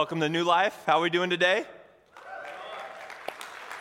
Welcome 0.00 0.20
to 0.20 0.30
New 0.30 0.44
Life. 0.44 0.84
How 0.86 0.96
are 0.96 1.02
we 1.02 1.10
doing 1.10 1.28
today? 1.28 1.66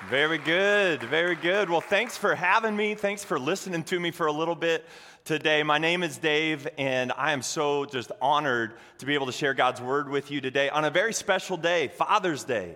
Very 0.09 0.38
good, 0.38 1.02
very 1.03 1.35
good. 1.35 1.70
Well, 1.70 1.80
thanks 1.80 2.17
for 2.17 2.35
having 2.35 2.76
me. 2.76 2.93
Thanks 2.93 3.23
for 3.23 3.39
listening 3.39 3.84
to 3.84 3.98
me 4.02 4.12
for 4.12 4.27
a 4.27 4.31
little 4.34 4.53
bit 4.53 4.85
today. 5.23 5.63
My 5.63 5.77
name 5.77 6.03
is 6.03 6.17
Dave, 6.17 6.67
and 6.77 7.13
I 7.13 7.31
am 7.31 7.41
so 7.41 7.85
just 7.85 8.12
honored 8.21 8.73
to 8.98 9.05
be 9.05 9.13
able 9.13 9.27
to 9.27 9.31
share 9.31 9.53
God's 9.53 9.79
word 9.79 10.09
with 10.09 10.29
you 10.29 10.41
today 10.41 10.70
on 10.70 10.84
a 10.84 10.90
very 10.90 11.13
special 11.13 11.55
day, 11.55 11.88
Father's 11.88 12.43
Day. 12.43 12.76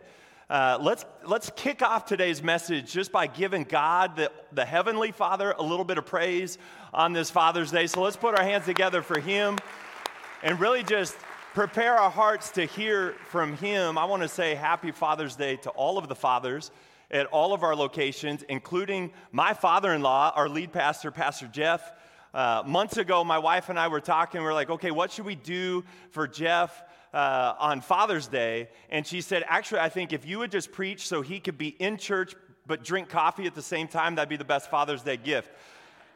Uh, 0.49 0.77
let's, 0.81 1.03
let's 1.25 1.51
kick 1.57 1.81
off 1.81 2.05
today's 2.05 2.41
message 2.41 2.93
just 2.93 3.11
by 3.11 3.27
giving 3.27 3.65
God, 3.65 4.15
the, 4.15 4.31
the 4.53 4.63
Heavenly 4.63 5.11
Father, 5.11 5.53
a 5.59 5.63
little 5.63 5.83
bit 5.83 5.97
of 5.97 6.05
praise 6.05 6.57
on 6.93 7.11
this 7.11 7.29
Father's 7.29 7.71
Day. 7.71 7.87
So 7.87 8.03
let's 8.03 8.15
put 8.15 8.39
our 8.39 8.45
hands 8.45 8.63
together 8.63 9.01
for 9.01 9.19
Him 9.19 9.57
and 10.43 10.61
really 10.61 10.83
just 10.83 11.17
prepare 11.53 11.93
our 11.99 12.09
hearts 12.09 12.49
to 12.49 12.65
hear 12.65 13.11
from 13.29 13.55
Him, 13.57 13.95
I 13.95 14.05
want 14.05 14.23
to 14.23 14.27
say 14.27 14.55
Happy 14.55 14.91
Father's 14.91 15.35
Day 15.35 15.55
to 15.57 15.69
all 15.69 15.99
of 15.99 16.07
the 16.07 16.15
fathers 16.15 16.71
at 17.11 17.27
all 17.27 17.53
of 17.53 17.61
our 17.61 17.75
locations, 17.75 18.41
including 18.49 19.11
my 19.31 19.53
father 19.53 19.93
in 19.93 20.01
law, 20.01 20.33
our 20.35 20.49
lead 20.49 20.73
pastor, 20.73 21.11
Pastor 21.11 21.47
Jeff. 21.47 21.91
Uh, 22.33 22.63
months 22.65 22.97
ago, 22.97 23.23
my 23.23 23.37
wife 23.37 23.69
and 23.69 23.77
I 23.77 23.87
were 23.87 24.01
talking. 24.01 24.41
We 24.41 24.47
are 24.47 24.53
like, 24.53 24.71
okay, 24.71 24.89
what 24.89 25.11
should 25.11 25.25
we 25.25 25.35
do 25.35 25.83
for 26.09 26.27
Jeff 26.27 26.81
uh, 27.13 27.53
on 27.59 27.81
Father's 27.81 28.25
Day? 28.25 28.69
And 28.89 29.05
she 29.05 29.21
said, 29.21 29.43
actually, 29.47 29.81
I 29.81 29.89
think 29.89 30.11
if 30.11 30.25
you 30.25 30.39
would 30.39 30.51
just 30.51 30.71
preach 30.71 31.07
so 31.07 31.21
he 31.21 31.39
could 31.39 31.59
be 31.59 31.67
in 31.67 31.97
church 31.97 32.33
but 32.65 32.83
drink 32.83 33.09
coffee 33.09 33.45
at 33.45 33.53
the 33.53 33.61
same 33.61 33.87
time, 33.87 34.15
that'd 34.15 34.27
be 34.27 34.37
the 34.37 34.43
best 34.43 34.71
Father's 34.71 35.03
Day 35.03 35.17
gift. 35.17 35.51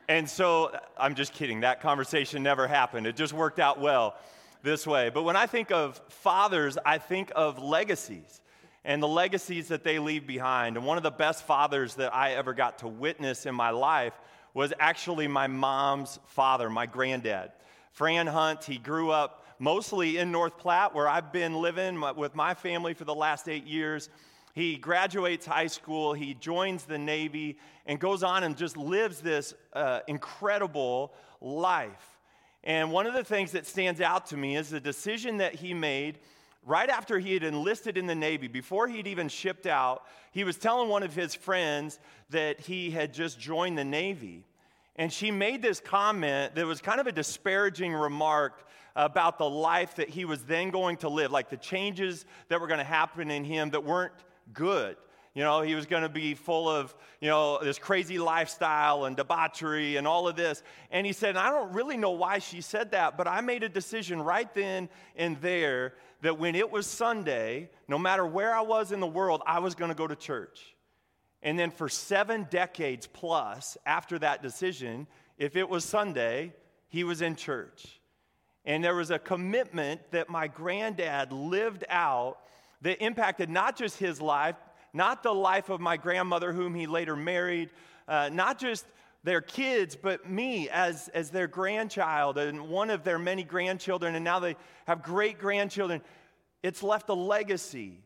And 0.09 0.27
so 0.27 0.75
I'm 0.97 1.13
just 1.13 1.33
kidding. 1.33 1.59
That 1.59 1.79
conversation 1.79 2.41
never 2.41 2.65
happened. 2.65 3.05
It 3.05 3.15
just 3.15 3.33
worked 3.33 3.59
out 3.59 3.79
well 3.79 4.15
this 4.63 4.87
way. 4.87 5.09
But 5.09 5.23
when 5.23 5.35
I 5.35 5.45
think 5.45 5.71
of 5.71 6.01
fathers, 6.09 6.77
I 6.85 6.97
think 6.97 7.31
of 7.35 7.61
legacies 7.61 8.41
and 8.83 9.03
the 9.03 9.07
legacies 9.07 9.67
that 9.67 9.83
they 9.83 9.99
leave 9.99 10.25
behind. 10.25 10.77
And 10.77 10.85
one 10.85 10.97
of 10.97 11.03
the 11.03 11.11
best 11.11 11.43
fathers 11.43 11.95
that 11.95 12.15
I 12.15 12.33
ever 12.33 12.53
got 12.53 12.79
to 12.79 12.87
witness 12.87 13.45
in 13.45 13.53
my 13.53 13.69
life 13.71 14.13
was 14.53 14.73
actually 14.79 15.27
my 15.27 15.47
mom's 15.47 16.19
father, 16.27 16.69
my 16.69 16.85
granddad. 16.85 17.51
Fran 17.91 18.27
Hunt, 18.27 18.63
he 18.63 18.77
grew 18.77 19.11
up 19.11 19.45
mostly 19.59 20.17
in 20.17 20.31
North 20.31 20.57
Platte, 20.57 20.95
where 20.95 21.07
I've 21.07 21.31
been 21.31 21.55
living 21.55 22.01
with 22.15 22.33
my 22.35 22.53
family 22.53 22.93
for 22.93 23.03
the 23.05 23.13
last 23.13 23.49
eight 23.49 23.65
years. 23.65 24.09
He 24.53 24.77
graduates 24.77 25.45
high 25.45 25.67
school, 25.67 26.13
he 26.13 26.33
joins 26.33 26.85
the 26.85 26.97
Navy, 26.97 27.57
and 27.85 27.99
goes 27.99 28.23
on 28.23 28.43
and 28.43 28.57
just 28.57 28.77
lives 28.77 29.21
this 29.21 29.53
uh, 29.73 29.99
incredible 30.07 31.13
life. 31.41 32.16
And 32.63 32.91
one 32.91 33.07
of 33.07 33.13
the 33.13 33.23
things 33.23 33.51
that 33.51 33.65
stands 33.65 34.01
out 34.01 34.27
to 34.27 34.37
me 34.37 34.55
is 34.55 34.69
the 34.69 34.79
decision 34.79 35.37
that 35.37 35.55
he 35.55 35.73
made 35.73 36.19
right 36.65 36.89
after 36.89 37.17
he 37.17 37.33
had 37.33 37.43
enlisted 37.43 37.97
in 37.97 38.07
the 38.07 38.15
Navy, 38.15 38.47
before 38.47 38.87
he'd 38.87 39.07
even 39.07 39.29
shipped 39.29 39.65
out. 39.65 40.03
He 40.31 40.43
was 40.43 40.57
telling 40.57 40.89
one 40.89 41.01
of 41.01 41.15
his 41.15 41.33
friends 41.33 41.97
that 42.29 42.59
he 42.59 42.91
had 42.91 43.13
just 43.13 43.39
joined 43.39 43.77
the 43.77 43.85
Navy. 43.85 44.43
And 44.97 45.11
she 45.13 45.31
made 45.31 45.61
this 45.61 45.79
comment 45.79 46.55
that 46.55 46.65
was 46.65 46.81
kind 46.81 46.99
of 46.99 47.07
a 47.07 47.11
disparaging 47.11 47.93
remark 47.93 48.67
about 48.97 49.37
the 49.37 49.49
life 49.49 49.95
that 49.95 50.09
he 50.09 50.25
was 50.25 50.43
then 50.43 50.71
going 50.71 50.97
to 50.97 51.09
live, 51.09 51.31
like 51.31 51.49
the 51.49 51.57
changes 51.57 52.25
that 52.49 52.59
were 52.59 52.67
going 52.67 52.79
to 52.79 52.83
happen 52.83 53.31
in 53.31 53.45
him 53.45 53.69
that 53.69 53.83
weren't 53.83 54.13
good. 54.53 54.97
You 55.37 55.43
know, 55.43 55.61
he 55.61 55.75
was 55.75 55.85
going 55.85 56.01
to 56.01 56.09
be 56.09 56.33
full 56.33 56.67
of, 56.67 56.95
you 57.21 57.27
know, 57.27 57.59
this 57.61 57.77
crazy 57.77 58.17
lifestyle 58.17 59.05
and 59.05 59.15
debauchery 59.15 59.97
and 59.97 60.07
all 60.07 60.27
of 60.27 60.35
this. 60.35 60.63
And 60.89 61.05
he 61.05 61.13
said, 61.13 61.37
I 61.37 61.51
don't 61.51 61.73
really 61.73 61.95
know 61.95 62.09
why 62.09 62.39
she 62.39 62.59
said 62.59 62.89
that, 62.93 63.17
but 63.17 63.27
I 63.27 63.41
made 63.41 63.61
a 63.61 63.69
decision 63.69 64.19
right 64.19 64.51
then 64.55 64.89
and 65.15 65.39
there 65.39 65.93
that 66.23 66.39
when 66.39 66.55
it 66.55 66.71
was 66.71 66.87
Sunday, 66.87 67.69
no 67.87 67.99
matter 67.99 68.25
where 68.25 68.51
I 68.51 68.61
was 68.61 68.91
in 68.91 68.99
the 68.99 69.05
world, 69.05 69.43
I 69.45 69.59
was 69.59 69.75
going 69.75 69.89
to 69.89 69.95
go 69.95 70.07
to 70.07 70.15
church. 70.15 70.75
And 71.43 71.59
then 71.59 71.69
for 71.69 71.87
seven 71.87 72.47
decades 72.49 73.05
plus 73.05 73.77
after 73.85 74.17
that 74.17 74.41
decision, 74.41 75.05
if 75.37 75.55
it 75.55 75.69
was 75.69 75.85
Sunday, 75.85 76.51
he 76.89 77.03
was 77.03 77.21
in 77.21 77.35
church. 77.35 78.01
And 78.65 78.83
there 78.83 78.95
was 78.95 79.11
a 79.11 79.19
commitment 79.19 80.01
that 80.09 80.31
my 80.31 80.47
granddad 80.47 81.31
lived 81.31 81.85
out 81.89 82.39
that 82.81 83.03
impacted 83.03 83.51
not 83.51 83.77
just 83.77 83.99
his 83.99 84.19
life, 84.19 84.55
not 84.97 85.23
the 85.23 85.33
life 85.33 85.69
of 85.69 85.79
my 85.79 85.95
grandmother, 85.95 86.51
whom 86.51 86.75
he 86.75 86.87
later 86.87 87.15
married, 87.15 87.69
uh, 88.07 88.29
not 88.33 88.59
just 88.59 88.85
their 89.23 89.41
kids, 89.41 89.95
but 89.95 90.29
me 90.29 90.69
as, 90.69 91.07
as 91.09 91.29
their 91.29 91.47
grandchild 91.47 92.37
and 92.37 92.67
one 92.69 92.89
of 92.89 93.03
their 93.03 93.19
many 93.19 93.43
grandchildren, 93.43 94.15
and 94.15 94.25
now 94.25 94.39
they 94.39 94.55
have 94.85 95.03
great 95.03 95.39
grandchildren. 95.39 96.01
It's 96.63 96.83
left 96.83 97.09
a 97.09 97.13
legacy 97.13 98.01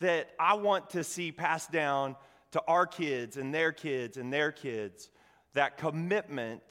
that 0.00 0.30
I 0.38 0.54
want 0.54 0.90
to 0.90 1.04
see 1.04 1.32
passed 1.32 1.72
down 1.72 2.16
to 2.52 2.62
our 2.68 2.86
kids 2.86 3.36
and 3.36 3.52
their 3.52 3.72
kids 3.72 4.16
and 4.16 4.32
their 4.32 4.52
kids 4.52 5.10
that 5.54 5.78
commitment 5.78 6.62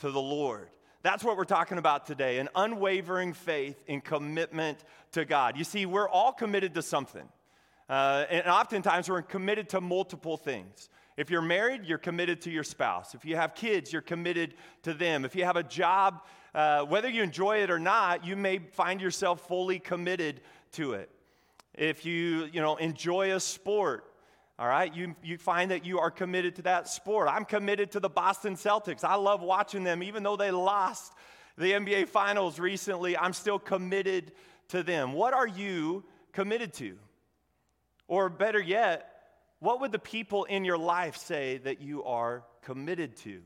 to 0.00 0.10
the 0.10 0.20
Lord. 0.20 0.68
That's 1.02 1.24
what 1.24 1.36
we're 1.36 1.44
talking 1.44 1.78
about 1.78 2.06
today 2.06 2.38
an 2.38 2.48
unwavering 2.54 3.32
faith 3.32 3.82
and 3.88 4.02
commitment 4.02 4.84
to 5.12 5.24
God. 5.24 5.56
You 5.56 5.64
see, 5.64 5.86
we're 5.86 6.08
all 6.08 6.32
committed 6.32 6.74
to 6.74 6.82
something. 6.82 7.28
Uh, 7.92 8.24
and 8.30 8.46
oftentimes 8.46 9.10
we're 9.10 9.20
committed 9.20 9.68
to 9.68 9.78
multiple 9.78 10.38
things. 10.38 10.88
If 11.18 11.28
you're 11.28 11.42
married, 11.42 11.84
you're 11.84 11.98
committed 11.98 12.40
to 12.40 12.50
your 12.50 12.64
spouse. 12.64 13.14
If 13.14 13.26
you 13.26 13.36
have 13.36 13.54
kids, 13.54 13.92
you're 13.92 14.00
committed 14.00 14.54
to 14.84 14.94
them. 14.94 15.26
If 15.26 15.36
you 15.36 15.44
have 15.44 15.56
a 15.56 15.62
job, 15.62 16.22
uh, 16.54 16.84
whether 16.84 17.10
you 17.10 17.22
enjoy 17.22 17.58
it 17.58 17.70
or 17.70 17.78
not, 17.78 18.24
you 18.24 18.34
may 18.34 18.60
find 18.60 18.98
yourself 18.98 19.46
fully 19.46 19.78
committed 19.78 20.40
to 20.72 20.94
it. 20.94 21.10
If 21.74 22.06
you, 22.06 22.48
you 22.50 22.62
know, 22.62 22.76
enjoy 22.76 23.34
a 23.34 23.40
sport, 23.40 24.10
all 24.58 24.68
right, 24.68 24.94
you, 24.94 25.14
you 25.22 25.36
find 25.36 25.70
that 25.70 25.84
you 25.84 25.98
are 25.98 26.10
committed 26.10 26.56
to 26.56 26.62
that 26.62 26.88
sport. 26.88 27.28
I'm 27.30 27.44
committed 27.44 27.90
to 27.90 28.00
the 28.00 28.08
Boston 28.08 28.54
Celtics. 28.54 29.04
I 29.04 29.16
love 29.16 29.42
watching 29.42 29.84
them, 29.84 30.02
even 30.02 30.22
though 30.22 30.36
they 30.36 30.50
lost 30.50 31.12
the 31.58 31.72
NBA 31.72 32.08
Finals 32.08 32.58
recently. 32.58 33.18
I'm 33.18 33.34
still 33.34 33.58
committed 33.58 34.32
to 34.68 34.82
them. 34.82 35.12
What 35.12 35.34
are 35.34 35.46
you 35.46 36.04
committed 36.32 36.72
to? 36.74 36.96
Or 38.12 38.28
better 38.28 38.60
yet, 38.60 39.08
what 39.58 39.80
would 39.80 39.90
the 39.90 39.98
people 39.98 40.44
in 40.44 40.66
your 40.66 40.76
life 40.76 41.16
say 41.16 41.56
that 41.64 41.80
you 41.80 42.04
are 42.04 42.44
committed 42.60 43.16
to? 43.24 43.40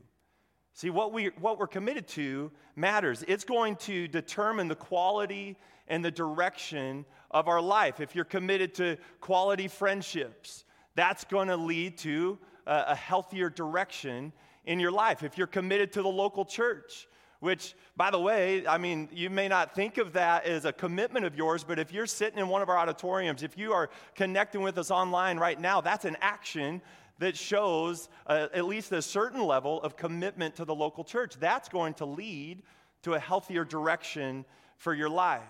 See, 0.73 0.89
what, 0.89 1.13
we, 1.13 1.27
what 1.39 1.57
we're 1.57 1.67
committed 1.67 2.05
to 2.09 2.51
matters. 2.75 3.23
It's 3.29 3.45
going 3.45 3.77
to 3.77 4.09
determine 4.09 4.67
the 4.67 4.75
quality 4.75 5.55
and 5.87 6.03
the 6.03 6.11
direction 6.11 7.05
of 7.31 7.47
our 7.47 7.61
life. 7.61 8.01
If 8.01 8.13
you're 8.13 8.25
committed 8.25 8.73
to 8.73 8.97
quality 9.21 9.69
friendships, 9.69 10.65
that's 10.95 11.23
going 11.23 11.47
to 11.47 11.55
lead 11.55 11.97
to 11.99 12.37
a, 12.65 12.87
a 12.87 12.95
healthier 12.95 13.49
direction 13.49 14.33
in 14.65 14.81
your 14.81 14.91
life. 14.91 15.23
If 15.23 15.37
you're 15.37 15.47
committed 15.47 15.93
to 15.93 16.01
the 16.01 16.09
local 16.09 16.43
church, 16.43 17.07
which, 17.39 17.75
by 17.95 18.09
the 18.11 18.19
way, 18.19 18.65
I 18.67 18.77
mean, 18.77 19.09
you 19.11 19.29
may 19.29 19.47
not 19.47 19.75
think 19.75 19.97
of 19.97 20.13
that 20.13 20.45
as 20.45 20.65
a 20.65 20.73
commitment 20.73 21.25
of 21.25 21.35
yours, 21.35 21.63
but 21.63 21.77
if 21.79 21.91
you're 21.91 22.07
sitting 22.07 22.39
in 22.39 22.47
one 22.47 22.61
of 22.61 22.69
our 22.69 22.77
auditoriums, 22.77 23.43
if 23.43 23.57
you 23.57 23.73
are 23.73 23.89
connecting 24.15 24.61
with 24.61 24.77
us 24.77 24.89
online 24.89 25.37
right 25.37 25.59
now, 25.59 25.81
that's 25.81 26.05
an 26.05 26.17
action 26.21 26.81
that 27.19 27.35
shows 27.35 28.09
uh, 28.27 28.47
at 28.53 28.65
least 28.65 28.91
a 28.91 29.01
certain 29.01 29.41
level 29.41 29.81
of 29.81 29.97
commitment 29.97 30.55
to 30.55 30.65
the 30.65 30.75
local 30.75 31.03
church. 31.03 31.35
That's 31.39 31.69
going 31.69 31.95
to 31.95 32.05
lead 32.05 32.63
to 33.03 33.13
a 33.13 33.19
healthier 33.19 33.63
direction 33.63 34.45
for 34.77 34.93
your 34.93 35.09
life. 35.09 35.41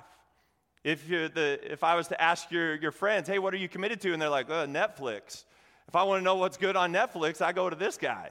If, 0.83 1.07
the, 1.07 1.59
if 1.63 1.83
I 1.83 1.95
was 1.95 2.07
to 2.09 2.21
ask 2.21 2.49
your, 2.51 2.75
your 2.75 2.91
friends, 2.91 3.27
hey, 3.27 3.39
what 3.39 3.53
are 3.53 3.57
you 3.57 3.67
committed 3.67 3.99
to? 4.01 4.13
And 4.13 4.21
they're 4.21 4.29
like, 4.29 4.49
oh, 4.49 4.65
Netflix. 4.65 5.43
If 5.87 5.95
I 5.95 6.03
want 6.03 6.19
to 6.19 6.23
know 6.23 6.35
what's 6.35 6.57
good 6.57 6.75
on 6.75 6.93
Netflix, 6.93 7.41
I 7.41 7.51
go 7.51 7.69
to 7.69 7.75
this 7.75 7.97
guy. 7.97 8.29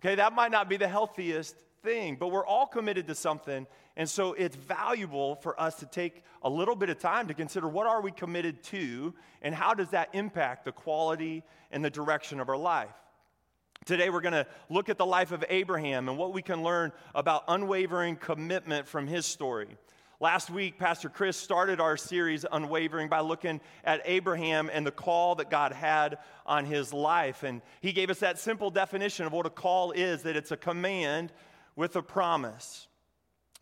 Okay, 0.00 0.16
that 0.16 0.32
might 0.32 0.50
not 0.50 0.68
be 0.68 0.76
the 0.76 0.88
healthiest 0.88 1.54
thing, 1.82 2.16
but 2.18 2.28
we're 2.28 2.46
all 2.46 2.66
committed 2.66 3.08
to 3.08 3.14
something. 3.14 3.66
And 3.96 4.08
so 4.08 4.32
it's 4.34 4.56
valuable 4.56 5.36
for 5.36 5.60
us 5.60 5.76
to 5.76 5.86
take 5.86 6.22
a 6.42 6.48
little 6.48 6.76
bit 6.76 6.90
of 6.90 6.98
time 6.98 7.28
to 7.28 7.34
consider 7.34 7.68
what 7.68 7.86
are 7.86 8.00
we 8.00 8.12
committed 8.12 8.62
to 8.64 9.14
and 9.42 9.54
how 9.54 9.74
does 9.74 9.88
that 9.90 10.10
impact 10.12 10.64
the 10.64 10.72
quality 10.72 11.42
and 11.70 11.84
the 11.84 11.90
direction 11.90 12.40
of 12.40 12.48
our 12.48 12.56
life. 12.56 12.94
Today, 13.84 14.10
we're 14.10 14.20
going 14.20 14.32
to 14.32 14.46
look 14.70 14.88
at 14.88 14.96
the 14.96 15.06
life 15.06 15.32
of 15.32 15.44
Abraham 15.48 16.08
and 16.08 16.16
what 16.16 16.32
we 16.32 16.40
can 16.40 16.62
learn 16.62 16.92
about 17.16 17.44
unwavering 17.48 18.14
commitment 18.14 18.86
from 18.86 19.08
his 19.08 19.26
story. 19.26 19.76
Last 20.20 20.50
week, 20.50 20.78
Pastor 20.78 21.08
Chris 21.08 21.36
started 21.36 21.80
our 21.80 21.96
series, 21.96 22.46
Unwavering, 22.52 23.08
by 23.08 23.18
looking 23.18 23.60
at 23.82 24.02
Abraham 24.04 24.70
and 24.72 24.86
the 24.86 24.92
call 24.92 25.34
that 25.34 25.50
God 25.50 25.72
had 25.72 26.18
on 26.46 26.64
his 26.64 26.92
life. 26.92 27.42
And 27.42 27.60
he 27.80 27.92
gave 27.92 28.08
us 28.08 28.20
that 28.20 28.38
simple 28.38 28.70
definition 28.70 29.26
of 29.26 29.32
what 29.32 29.46
a 29.46 29.50
call 29.50 29.90
is 29.90 30.22
that 30.22 30.36
it's 30.36 30.52
a 30.52 30.56
command 30.56 31.32
with 31.76 31.96
a 31.96 32.02
promise. 32.02 32.86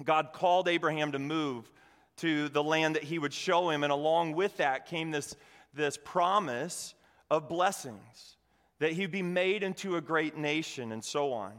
God 0.03 0.33
called 0.33 0.69
Abraham 0.69 1.13
to 1.13 1.19
move 1.19 1.71
to 2.19 2.49
the 2.49 2.63
land 2.63 2.97
that 2.97 3.05
he 3.05 3.19
would 3.19 3.33
show 3.33 3.71
him, 3.71 3.83
and 3.83 3.93
along 3.93 4.35
with 4.35 4.57
that 4.59 4.87
came 4.87 5.11
this, 5.11 5.37
this 5.75 5.99
promise 6.03 6.95
of 7.31 7.49
blessings, 7.49 8.37
that 8.79 8.93
he'd 8.93 9.11
be 9.11 9.23
made 9.23 9.63
into 9.63 9.97
a 9.97 10.01
great 10.01 10.37
nation, 10.37 10.93
and 10.93 11.03
so 11.03 11.33
on. 11.33 11.53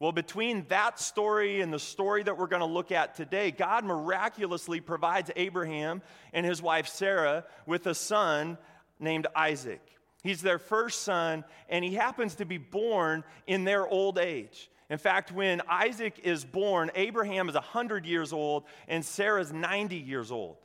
Well, 0.00 0.12
between 0.12 0.66
that 0.68 0.98
story 0.98 1.60
and 1.60 1.72
the 1.72 1.78
story 1.78 2.22
that 2.24 2.36
we're 2.36 2.48
going 2.48 2.60
to 2.60 2.66
look 2.66 2.92
at 2.92 3.14
today, 3.14 3.50
God 3.50 3.84
miraculously 3.84 4.80
provides 4.80 5.30
Abraham 5.36 6.02
and 6.32 6.44
his 6.44 6.60
wife 6.60 6.88
Sarah 6.88 7.44
with 7.64 7.86
a 7.86 7.94
son 7.94 8.58
named 8.98 9.26
Isaac. 9.34 9.80
He's 10.22 10.42
their 10.42 10.58
first 10.58 11.02
son, 11.02 11.44
and 11.68 11.84
he 11.84 11.94
happens 11.94 12.34
to 12.36 12.44
be 12.44 12.58
born 12.58 13.24
in 13.46 13.64
their 13.64 13.86
old 13.86 14.18
age. 14.18 14.70
In 14.90 14.98
fact, 14.98 15.32
when 15.32 15.62
Isaac 15.68 16.20
is 16.22 16.44
born, 16.44 16.90
Abraham 16.94 17.48
is 17.48 17.54
100 17.54 18.04
years 18.04 18.32
old 18.32 18.64
and 18.86 19.04
Sarah's 19.04 19.52
90 19.52 19.96
years 19.96 20.30
old. 20.30 20.56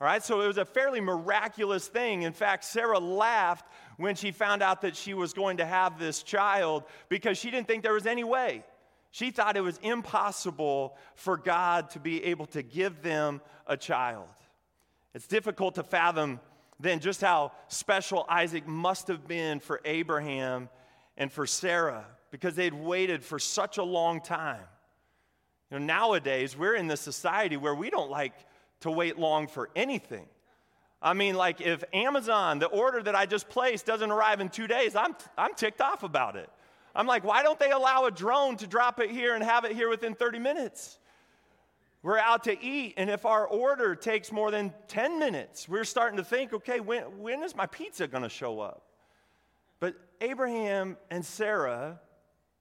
All 0.00 0.06
right, 0.06 0.22
so 0.22 0.40
it 0.40 0.46
was 0.46 0.58
a 0.58 0.64
fairly 0.64 1.00
miraculous 1.00 1.86
thing. 1.86 2.22
In 2.22 2.32
fact, 2.32 2.64
Sarah 2.64 2.98
laughed 2.98 3.64
when 3.96 4.16
she 4.16 4.32
found 4.32 4.62
out 4.62 4.82
that 4.82 4.96
she 4.96 5.14
was 5.14 5.32
going 5.32 5.58
to 5.58 5.64
have 5.64 5.98
this 5.98 6.22
child 6.22 6.84
because 7.08 7.38
she 7.38 7.50
didn't 7.50 7.68
think 7.68 7.82
there 7.82 7.92
was 7.92 8.06
any 8.06 8.24
way. 8.24 8.64
She 9.12 9.30
thought 9.30 9.56
it 9.56 9.62
was 9.62 9.78
impossible 9.78 10.96
for 11.14 11.36
God 11.36 11.90
to 11.90 12.00
be 12.00 12.24
able 12.24 12.46
to 12.46 12.62
give 12.62 13.02
them 13.02 13.40
a 13.66 13.76
child. 13.76 14.28
It's 15.14 15.26
difficult 15.26 15.76
to 15.76 15.82
fathom 15.82 16.40
then 16.80 16.98
just 16.98 17.20
how 17.20 17.52
special 17.68 18.26
Isaac 18.28 18.66
must 18.66 19.06
have 19.08 19.28
been 19.28 19.60
for 19.60 19.80
Abraham 19.84 20.68
and 21.16 21.30
for 21.30 21.46
Sarah 21.46 22.04
because 22.32 22.56
they'd 22.56 22.74
waited 22.74 23.22
for 23.22 23.38
such 23.38 23.78
a 23.78 23.82
long 23.84 24.20
time. 24.20 24.64
You 25.70 25.78
know, 25.78 25.84
nowadays, 25.84 26.56
we're 26.56 26.74
in 26.74 26.88
this 26.88 27.00
society 27.00 27.56
where 27.56 27.74
we 27.74 27.90
don't 27.90 28.10
like 28.10 28.32
to 28.80 28.90
wait 28.90 29.18
long 29.18 29.46
for 29.46 29.70
anything. 29.76 30.26
I 31.00 31.12
mean, 31.12 31.34
like 31.34 31.60
if 31.60 31.84
Amazon, 31.92 32.58
the 32.58 32.66
order 32.66 33.02
that 33.02 33.14
I 33.14 33.26
just 33.26 33.48
placed, 33.48 33.86
doesn't 33.86 34.10
arrive 34.10 34.40
in 34.40 34.48
two 34.48 34.66
days, 34.66 34.96
I'm, 34.96 35.14
I'm 35.36 35.54
ticked 35.54 35.80
off 35.80 36.02
about 36.02 36.36
it. 36.36 36.48
I'm 36.94 37.06
like, 37.06 37.22
why 37.22 37.42
don't 37.42 37.58
they 37.58 37.70
allow 37.70 38.06
a 38.06 38.10
drone 38.10 38.56
to 38.58 38.66
drop 38.66 38.98
it 38.98 39.10
here 39.10 39.34
and 39.34 39.44
have 39.44 39.64
it 39.64 39.72
here 39.72 39.88
within 39.88 40.14
30 40.14 40.38
minutes? 40.38 40.98
We're 42.02 42.18
out 42.18 42.44
to 42.44 42.60
eat, 42.64 42.94
and 42.96 43.08
if 43.08 43.24
our 43.24 43.46
order 43.46 43.94
takes 43.94 44.32
more 44.32 44.50
than 44.50 44.72
10 44.88 45.18
minutes, 45.18 45.68
we're 45.68 45.84
starting 45.84 46.16
to 46.16 46.24
think, 46.24 46.52
okay, 46.52 46.80
when, 46.80 47.02
when 47.20 47.42
is 47.42 47.54
my 47.54 47.66
pizza 47.66 48.08
to 48.08 48.28
show 48.28 48.60
up? 48.60 48.82
But 49.78 49.94
Abraham 50.20 50.96
and 51.10 51.24
Sarah, 51.24 52.00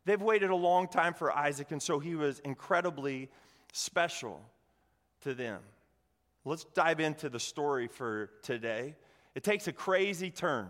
they've 0.05 0.21
waited 0.21 0.49
a 0.49 0.55
long 0.55 0.87
time 0.87 1.13
for 1.13 1.31
Isaac, 1.31 1.71
and 1.71 1.81
so 1.81 1.99
he 1.99 2.15
was 2.15 2.39
incredibly 2.39 3.29
special 3.73 4.41
to 5.21 5.33
them. 5.33 5.61
Let's 6.43 6.63
dive 6.73 6.99
into 6.99 7.29
the 7.29 7.39
story 7.39 7.87
for 7.87 8.31
today. 8.41 8.95
It 9.35 9.43
takes 9.43 9.67
a 9.67 9.73
crazy 9.73 10.31
turn. 10.31 10.69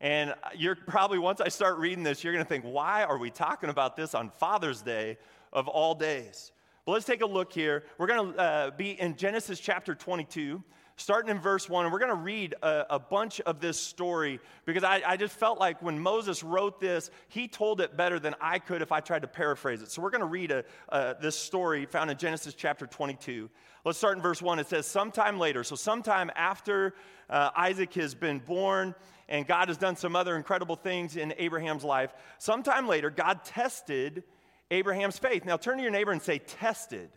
And 0.00 0.34
you're 0.54 0.76
probably, 0.76 1.18
once 1.18 1.40
I 1.40 1.48
start 1.48 1.78
reading 1.78 2.04
this, 2.04 2.22
you're 2.22 2.32
going 2.32 2.44
to 2.44 2.48
think, 2.48 2.64
why 2.64 3.04
are 3.04 3.18
we 3.18 3.30
talking 3.30 3.70
about 3.70 3.96
this 3.96 4.14
on 4.14 4.30
Father's 4.38 4.82
Day 4.82 5.18
of 5.52 5.66
all 5.66 5.94
days? 5.94 6.52
But 6.84 6.92
let's 6.92 7.06
take 7.06 7.22
a 7.22 7.26
look 7.26 7.52
here. 7.52 7.84
We're 7.96 8.06
going 8.06 8.34
to 8.34 8.38
uh, 8.38 8.70
be 8.72 9.00
in 9.00 9.16
Genesis 9.16 9.58
chapter 9.58 9.94
22, 9.94 10.62
starting 10.96 11.30
in 11.30 11.38
verse 11.38 11.68
1. 11.68 11.84
And 11.84 11.92
we're 11.92 11.98
going 11.98 12.10
to 12.10 12.14
read 12.14 12.54
a, 12.62 12.86
a, 12.90 12.98
bunch 12.98 13.40
of 13.42 13.60
this 13.60 13.78
story 13.78 14.40
because 14.64 14.84
I, 14.84 15.02
I, 15.06 15.16
just 15.16 15.34
felt 15.34 15.58
like 15.58 15.82
when 15.82 15.98
Moses 15.98 16.42
wrote 16.42 16.80
this, 16.80 17.10
he 17.28 17.48
told 17.48 17.80
it 17.80 17.96
better 17.96 18.18
than 18.18 18.34
I 18.40 18.58
could 18.58 18.82
if 18.82 18.92
I 18.92 19.00
tried 19.00 19.22
to 19.22 19.28
paraphrase 19.28 19.82
it. 19.82 19.90
So 19.90 20.02
we're 20.02 20.10
going 20.10 20.20
to 20.20 20.26
read 20.26 20.50
a, 20.50 20.64
a, 20.88 21.16
this 21.20 21.36
story 21.36 21.86
found 21.86 22.10
in 22.10 22.16
Genesis 22.16 22.54
chapter 22.54 22.86
22. 22.86 23.50
Let's 23.84 23.98
start 23.98 24.16
in 24.16 24.22
verse 24.22 24.40
1. 24.40 24.58
It 24.58 24.68
says, 24.68 24.86
Sometime 24.86 25.38
later, 25.38 25.64
so 25.64 25.76
sometime 25.76 26.30
after 26.36 26.94
uh, 27.28 27.50
Isaac 27.56 27.92
has 27.94 28.14
been 28.14 28.38
born, 28.38 28.94
and 29.28 29.46
God 29.46 29.68
has 29.68 29.76
done 29.76 29.96
some 29.96 30.16
other 30.16 30.36
incredible 30.36 30.76
things 30.76 31.16
in 31.16 31.34
Abraham's 31.38 31.84
life, 31.84 32.14
sometime 32.38 32.86
later, 32.86 33.10
God 33.10 33.44
tested 33.44 34.22
Abraham's 34.70 35.18
faith. 35.18 35.44
Now 35.44 35.56
turn 35.56 35.76
to 35.76 35.82
your 35.82 35.92
neighbor 35.92 36.12
and 36.12 36.22
say, 36.22 36.38
tested. 36.38 37.10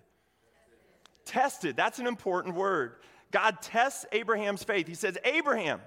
Tested. 1.25 1.75
That's 1.75 1.99
an 1.99 2.07
important 2.07 2.55
word. 2.55 2.95
God 3.37 3.61
tests 3.61 4.03
Abraham's 4.11 4.63
faith. 4.63 4.87
He 4.87 4.95
says, 4.95 5.15
Abraham. 5.23 5.79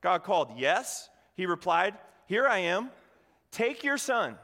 God 0.00 0.24
called, 0.24 0.50
Yes. 0.56 1.08
He 1.36 1.46
replied, 1.46 1.94
Here 2.26 2.48
I 2.48 2.58
am. 2.58 2.90
Take 3.52 3.84
your 3.84 3.96
son, 3.96 4.36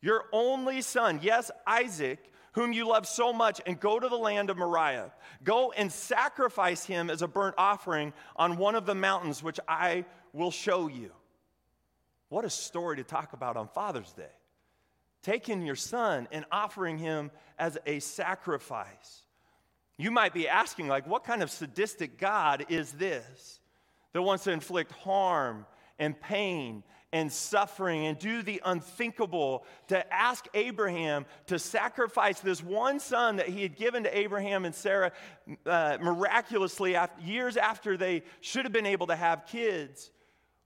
your 0.00 0.24
only 0.32 0.82
son, 0.82 1.20
yes, 1.22 1.52
Isaac, 1.68 2.18
whom 2.52 2.72
you 2.72 2.88
love 2.88 3.06
so 3.06 3.32
much, 3.32 3.60
and 3.64 3.78
go 3.78 4.00
to 4.00 4.08
the 4.08 4.16
land 4.16 4.50
of 4.50 4.56
Moriah. 4.56 5.12
Go 5.44 5.70
and 5.70 5.92
sacrifice 5.92 6.84
him 6.84 7.10
as 7.10 7.22
a 7.22 7.28
burnt 7.28 7.54
offering 7.56 8.12
on 8.34 8.56
one 8.56 8.74
of 8.74 8.84
the 8.84 8.96
mountains 8.96 9.40
which 9.40 9.60
I 9.68 10.04
will 10.32 10.50
show 10.50 10.88
you. 10.88 11.12
What 12.28 12.44
a 12.44 12.50
story 12.50 12.96
to 12.96 13.04
talk 13.04 13.34
about 13.34 13.56
on 13.56 13.68
Father's 13.68 14.12
Day 14.14 14.24
taking 15.22 15.62
your 15.62 15.76
son 15.76 16.26
and 16.32 16.44
offering 16.50 16.98
him 16.98 17.30
as 17.56 17.78
a 17.86 18.00
sacrifice. 18.00 19.22
You 19.98 20.10
might 20.10 20.32
be 20.32 20.48
asking, 20.48 20.88
like, 20.88 21.06
what 21.06 21.24
kind 21.24 21.42
of 21.42 21.50
sadistic 21.50 22.18
God 22.18 22.66
is 22.68 22.92
this 22.92 23.60
that 24.12 24.22
wants 24.22 24.44
to 24.44 24.52
inflict 24.52 24.92
harm 24.92 25.66
and 25.98 26.18
pain 26.18 26.82
and 27.12 27.32
suffering 27.32 28.06
and 28.06 28.18
do 28.18 28.42
the 28.42 28.62
unthinkable 28.64 29.64
to 29.88 30.12
ask 30.12 30.46
Abraham 30.54 31.26
to 31.46 31.58
sacrifice 31.58 32.40
this 32.40 32.62
one 32.62 33.00
son 33.00 33.36
that 33.36 33.48
he 33.48 33.62
had 33.62 33.76
given 33.76 34.04
to 34.04 34.18
Abraham 34.18 34.64
and 34.64 34.74
Sarah 34.74 35.12
uh, 35.66 35.98
miraculously 36.00 36.96
after, 36.96 37.20
years 37.22 37.56
after 37.56 37.96
they 37.96 38.22
should 38.40 38.64
have 38.64 38.72
been 38.72 38.86
able 38.86 39.08
to 39.08 39.16
have 39.16 39.46
kids? 39.46 40.10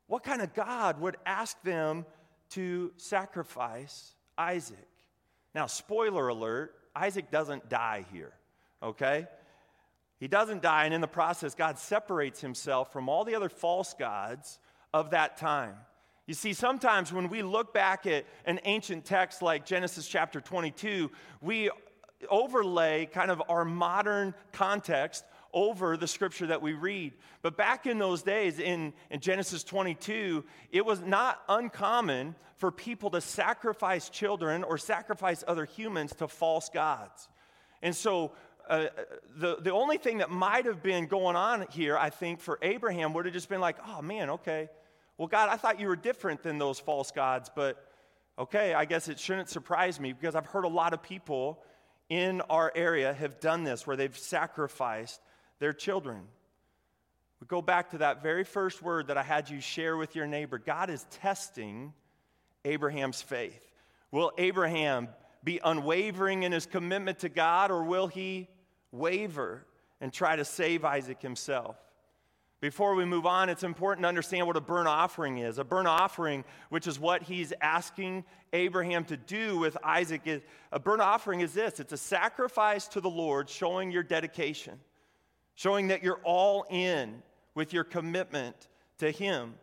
What 0.09 0.25
kind 0.25 0.43
of 0.43 0.53
God 0.53 1.01
would 1.01 1.17
ask 1.25 1.61
them 1.63 2.05
to 2.53 2.93
sacrifice 2.99 4.15
Isaac. 4.37 4.89
Now, 5.55 5.67
spoiler 5.67 6.29
alert 6.29 6.75
Isaac 6.95 7.31
doesn't 7.31 7.71
die 7.71 8.05
here, 8.13 8.33
okay? 8.83 9.27
He 10.19 10.29
doesn't 10.29 10.63
die, 10.63 10.85
and 10.85 10.95
in 10.95 11.01
the 11.01 11.09
process, 11.09 11.55
God 11.55 11.79
separates 11.79 12.41
himself 12.41 12.93
from 12.93 13.09
all 13.09 13.25
the 13.25 13.35
other 13.35 13.49
false 13.49 13.95
gods 13.95 14.59
of 14.95 15.11
that 15.11 15.37
time. 15.37 15.75
You 16.27 16.35
see, 16.35 16.53
sometimes 16.53 17.13
when 17.13 17.29
we 17.29 17.43
look 17.43 17.75
back 17.75 18.07
at 18.07 18.25
an 18.45 18.61
ancient 18.65 19.05
text 19.05 19.43
like 19.43 19.67
Genesis 19.67 20.07
chapter 20.07 20.41
22, 20.41 21.11
we 21.41 21.71
overlay 22.31 23.07
kind 23.07 23.31
of 23.31 23.43
our 23.49 23.65
modern 23.65 24.35
context 24.53 25.25
over 25.53 25.97
the 25.97 26.07
scripture 26.07 26.47
that 26.47 26.63
we 26.63 26.73
read. 26.73 27.13
But 27.43 27.57
back 27.57 27.87
in 27.87 27.99
those 27.99 28.23
days, 28.23 28.59
in, 28.59 28.93
in 29.11 29.21
Genesis 29.21 29.65
22, 29.65 30.45
it 30.71 30.87
was 30.87 31.01
not 31.01 31.43
uncommon 31.49 32.35
for 32.57 32.71
people 32.71 33.11
to 33.11 33.21
sacrifice 33.21 34.09
children 34.09 34.63
or 34.63 34.79
sacrifice 34.79 35.43
other 35.47 35.65
humans 35.65 36.15
to 36.17 36.29
false 36.29 36.69
gods. 36.69 37.29
And 37.83 37.95
so, 37.95 38.33
uh, 38.69 38.87
the, 39.37 39.57
the 39.57 39.73
only 39.73 39.99
thing 39.99 40.19
that 40.19 40.31
might 40.31 40.67
have 40.67 40.83
been 40.83 41.07
going 41.07 41.37
on 41.37 41.67
here, 41.71 41.97
I 41.97 42.11
think, 42.11 42.41
for 42.41 42.59
Abraham 42.63 43.13
would 43.15 43.25
have 43.25 43.35
just 43.35 43.49
been 43.49 43.61
like, 43.61 43.77
oh 43.87 44.03
man, 44.03 44.31
okay. 44.31 44.69
Well, 45.19 45.29
God, 45.29 45.49
I 45.49 45.57
thought 45.57 45.81
you 45.81 45.89
were 45.89 45.97
different 45.97 46.43
than 46.43 46.59
those 46.59 46.79
false 46.79 47.11
gods, 47.11 47.51
but 47.55 47.85
okay, 48.39 48.75
I 48.75 48.85
guess 48.85 49.09
it 49.09 49.19
shouldn't 49.19 49.49
surprise 49.49 50.01
me 50.01 50.13
because 50.13 50.35
I've 50.35 50.47
heard 50.47 50.65
a 50.65 50.69
lot 50.69 50.95
of 50.95 51.03
people 51.03 51.63
in 52.09 52.41
our 52.43 52.73
area 52.75 53.13
have 53.13 53.41
done 53.41 53.65
this 53.65 53.87
where 53.87 53.97
they've 53.97 54.17
sacrificed 54.17 55.21
their 55.59 55.73
children. 55.73 56.23
We 57.41 57.47
go 57.47 57.63
back 57.63 57.91
to 57.91 57.99
that 57.99 58.23
very 58.23 58.45
first 58.45 58.83
word 58.83 59.09
that 59.09 59.19
I 59.19 59.23
had 59.23 59.51
you 59.51 59.61
share 59.61 59.97
with 59.97 60.15
your 60.15 60.27
neighbor. 60.27 60.59
God 60.59 60.91
is 60.91 61.05
testing 61.11 61.93
Abraham's 62.65 63.21
faith. 63.21 63.61
Will 64.11 64.33
Abraham 64.39 65.09
be 65.45 65.61
unwavering 65.65 66.43
in 66.43 66.53
his 66.53 66.67
commitment 66.67 67.21
to 67.21 67.29
God, 67.29 67.71
or 67.71 67.83
will 67.85 68.07
he 68.07 68.49
waver 68.91 69.67
and 70.01 70.13
try 70.13 70.37
to 70.37 70.45
save 70.45 70.85
Isaac 70.85 71.21
himself? 71.21 71.77
Before 72.61 72.95
we 72.95 73.05
move 73.05 73.27
on, 73.27 73.49
it's 73.49 73.65
important 73.65 74.05
to 74.05 74.09
understand 74.09 74.47
what 74.47 74.57
a 74.57 74.61
burnt 74.61 74.87
offering 74.87 75.39
is. 75.39 75.59
A 75.59 75.65
burnt 75.65 75.89
offering, 75.89 76.45
which 76.69 76.87
is 76.87 76.99
what 77.01 77.23
he's 77.23 77.53
asking 77.61 78.25
Abraham 78.53 79.05
to 79.07 79.17
do 79.17 79.59
with 79.59 79.77
Isaac, 79.83 80.23
is, 80.27 80.43
a 80.71 80.79
burnt 80.79 81.03
offering 81.03 81.41
is 81.41 81.55
this 81.55 81.81
it's 81.81 81.93
a 81.93 81.97
sacrifice 81.97 82.87
to 82.89 83.01
the 83.01 83.11
Lord 83.11 83.49
showing 83.49 83.91
your 83.91 84.05
dedication 84.05 84.79
showing 85.55 85.89
that 85.89 86.03
you're 86.03 86.21
all 86.25 86.65
in 86.71 87.23
with 87.55 87.73
your 87.73 87.85
commitment 87.85 88.69
to 88.99 89.11
Him. 89.11 89.55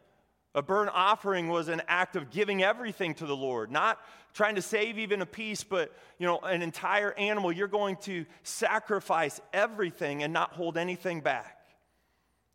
A 0.59 0.61
burnt 0.61 0.91
offering 0.93 1.47
was 1.47 1.69
an 1.69 1.81
act 1.87 2.17
of 2.17 2.31
giving 2.31 2.61
everything 2.61 3.13
to 3.13 3.25
the 3.25 3.35
Lord, 3.35 3.71
not 3.71 3.97
trying 4.33 4.55
to 4.55 4.61
save 4.61 4.99
even 4.99 5.21
a 5.21 5.25
piece, 5.25 5.63
but 5.63 5.89
you 6.17 6.27
know, 6.27 6.39
an 6.39 6.61
entire 6.61 7.13
animal. 7.13 7.49
You're 7.49 7.69
going 7.69 7.95
to 8.01 8.25
sacrifice 8.43 9.39
everything 9.53 10.21
and 10.21 10.33
not 10.33 10.51
hold 10.51 10.75
anything 10.75 11.21
back. 11.21 11.61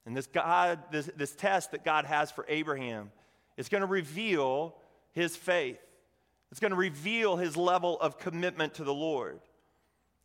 And 0.05 0.15
this 0.15 0.27
God, 0.27 0.81
this, 0.91 1.09
this 1.17 1.35
test 1.35 1.71
that 1.71 1.83
God 1.83 2.05
has 2.05 2.31
for 2.31 2.45
Abraham 2.47 3.11
is 3.57 3.71
going 3.71 3.81
to 3.81 3.87
reveal 3.87 4.75
his 5.13 5.35
faith. 5.35 5.81
It's 6.51 6.61
going 6.61 6.73
to 6.73 6.77
reveal 6.77 7.39
his 7.39 7.57
level 7.57 7.99
of 8.03 8.19
commitment 8.19 8.75
to 8.75 8.85
the 8.85 8.93
Lord. 8.93 9.41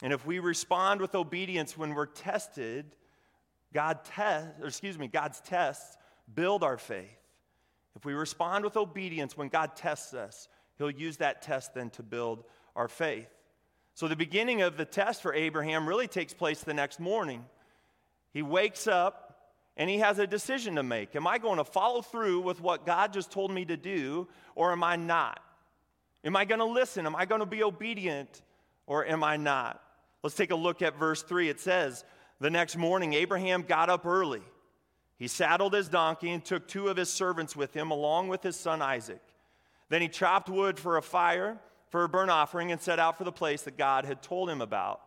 And 0.01 0.12
if 0.12 0.25
we 0.25 0.39
respond 0.39 1.00
with 1.00 1.15
obedience 1.15 1.77
when 1.77 1.93
we're 1.93 2.07
tested, 2.07 2.93
God 3.71 4.03
tests, 4.03 4.62
or 4.62 4.67
excuse 4.67 5.00
me, 5.00 5.07
God's 5.07 5.39
tests 5.39 5.95
build 6.36 6.62
our 6.62 6.77
faith. 6.77 7.18
If 8.00 8.06
we 8.06 8.13
respond 8.13 8.63
with 8.63 8.77
obedience 8.77 9.36
when 9.36 9.50
God 9.50 9.75
tests 9.75 10.13
us, 10.13 10.48
He'll 10.77 10.89
use 10.89 11.18
that 11.18 11.41
test 11.41 11.74
then 11.74 11.89
to 11.91 12.03
build 12.03 12.46
our 12.74 12.88
faith. 12.88 13.27
So 13.94 14.08
the 14.08 14.15
beginning 14.15 14.62
of 14.62 14.77
the 14.77 14.86
test 14.86 15.22
for 15.22 15.34
Abraham 15.34 15.86
really 15.86 16.08
takes 16.08 16.34
place 16.34 16.62
the 16.62 16.74
next 16.74 17.01
morning. 17.01 17.44
He 18.32 18.41
wakes 18.41 18.88
up 18.88 19.51
and 19.75 19.89
he 19.89 19.98
has 19.98 20.18
a 20.18 20.25
decision 20.25 20.75
to 20.75 20.84
make. 20.84 21.13
Am 21.18 21.27
I 21.27 21.39
going 21.39 21.58
to 21.58 21.65
follow 21.65 22.01
through 22.01 22.39
with 22.39 22.62
what 22.62 22.86
God 22.86 23.12
just 23.12 23.32
told 23.32 23.51
me 23.51 23.65
to 23.65 23.75
do, 23.75 24.29
or 24.56 24.72
am 24.72 24.82
I 24.82 24.96
not? 24.96 25.41
Am 26.24 26.38
I 26.38 26.46
going 26.46 26.60
to 26.60 26.65
listen? 26.65 27.06
Am 27.06 27.18
I 27.18 27.25
going 27.25 27.41
to 27.41 27.46
be 27.46 27.63
obedient, 27.63 28.44
or 28.88 29.06
am 29.06 29.25
I 29.25 29.36
not? 29.36 29.84
Let's 30.24 30.38
take 30.38 30.51
a 30.51 30.56
look 30.56 30.82
at 30.82 30.98
verse 30.98 31.22
3. 31.22 31.50
It 31.50 31.60
says, 31.60 32.06
The 32.39 32.50
next 32.50 32.77
morning, 32.77 33.13
Abraham 33.13 33.63
got 33.63 33.89
up 33.89 34.06
early. 34.06 34.44
He 35.19 35.27
saddled 35.27 35.73
his 35.73 35.89
donkey 35.89 36.31
and 36.31 36.43
took 36.43 36.67
two 36.67 36.88
of 36.88 36.95
his 36.95 37.11
servants 37.11 37.53
with 37.53 37.73
him, 37.73 37.91
along 37.91 38.29
with 38.29 38.41
his 38.41 38.55
son 38.55 38.81
Isaac. 38.81 39.21
Then 39.89 40.01
he 40.01 40.07
chopped 40.07 40.47
wood 40.47 40.79
for 40.79 40.97
a 40.97 41.01
fire 41.01 41.59
for 41.89 42.03
a 42.03 42.09
burnt 42.09 42.31
offering 42.31 42.71
and 42.71 42.79
set 42.79 42.99
out 42.99 43.17
for 43.17 43.25
the 43.25 43.31
place 43.31 43.63
that 43.63 43.77
God 43.77 44.05
had 44.05 44.21
told 44.21 44.49
him 44.49 44.61
about. 44.61 45.01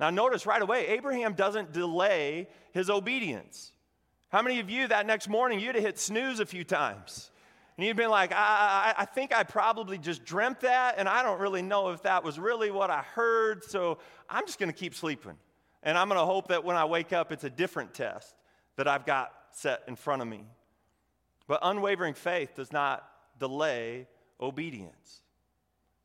Now, 0.00 0.10
notice 0.10 0.46
right 0.46 0.62
away, 0.62 0.86
Abraham 0.88 1.34
doesn't 1.34 1.72
delay 1.72 2.48
his 2.72 2.88
obedience. 2.88 3.72
How 4.30 4.42
many 4.42 4.60
of 4.60 4.70
you 4.70 4.86
that 4.88 5.06
next 5.06 5.28
morning 5.28 5.58
you'd 5.58 5.74
have 5.74 5.84
hit 5.84 5.98
snooze 5.98 6.40
a 6.40 6.46
few 6.46 6.62
times? 6.62 7.30
And 7.76 7.86
you'd 7.86 7.96
been 7.96 8.10
like, 8.10 8.32
I, 8.32 8.94
I, 8.96 9.02
I 9.02 9.04
think 9.04 9.34
I 9.34 9.42
probably 9.42 9.98
just 9.98 10.24
dreamt 10.24 10.60
that, 10.60 10.94
and 10.98 11.08
I 11.08 11.22
don't 11.22 11.40
really 11.40 11.62
know 11.62 11.90
if 11.90 12.02
that 12.02 12.24
was 12.24 12.38
really 12.38 12.70
what 12.70 12.90
I 12.90 13.02
heard, 13.02 13.64
so 13.64 13.98
I'm 14.30 14.46
just 14.46 14.58
to 14.70 14.76
keep 14.76 14.94
sleeping. 14.94 15.36
And 15.82 15.98
I'm 15.98 16.08
to 16.20 16.26
hope 16.26 16.48
that 16.48 16.64
when 16.64 16.76
I 16.76 16.84
wake 16.84 17.12
up, 17.12 17.32
it's 17.32 17.44
a 17.44 17.50
different 17.50 17.94
test 17.94 18.34
that 18.78 18.86
I've 18.86 19.04
got 19.04 19.32
set 19.50 19.82
in 19.88 19.96
front 19.96 20.22
of 20.22 20.28
me. 20.28 20.44
But 21.48 21.58
unwavering 21.62 22.14
faith 22.14 22.54
does 22.54 22.72
not 22.72 23.04
delay 23.40 24.06
obedience. 24.40 25.22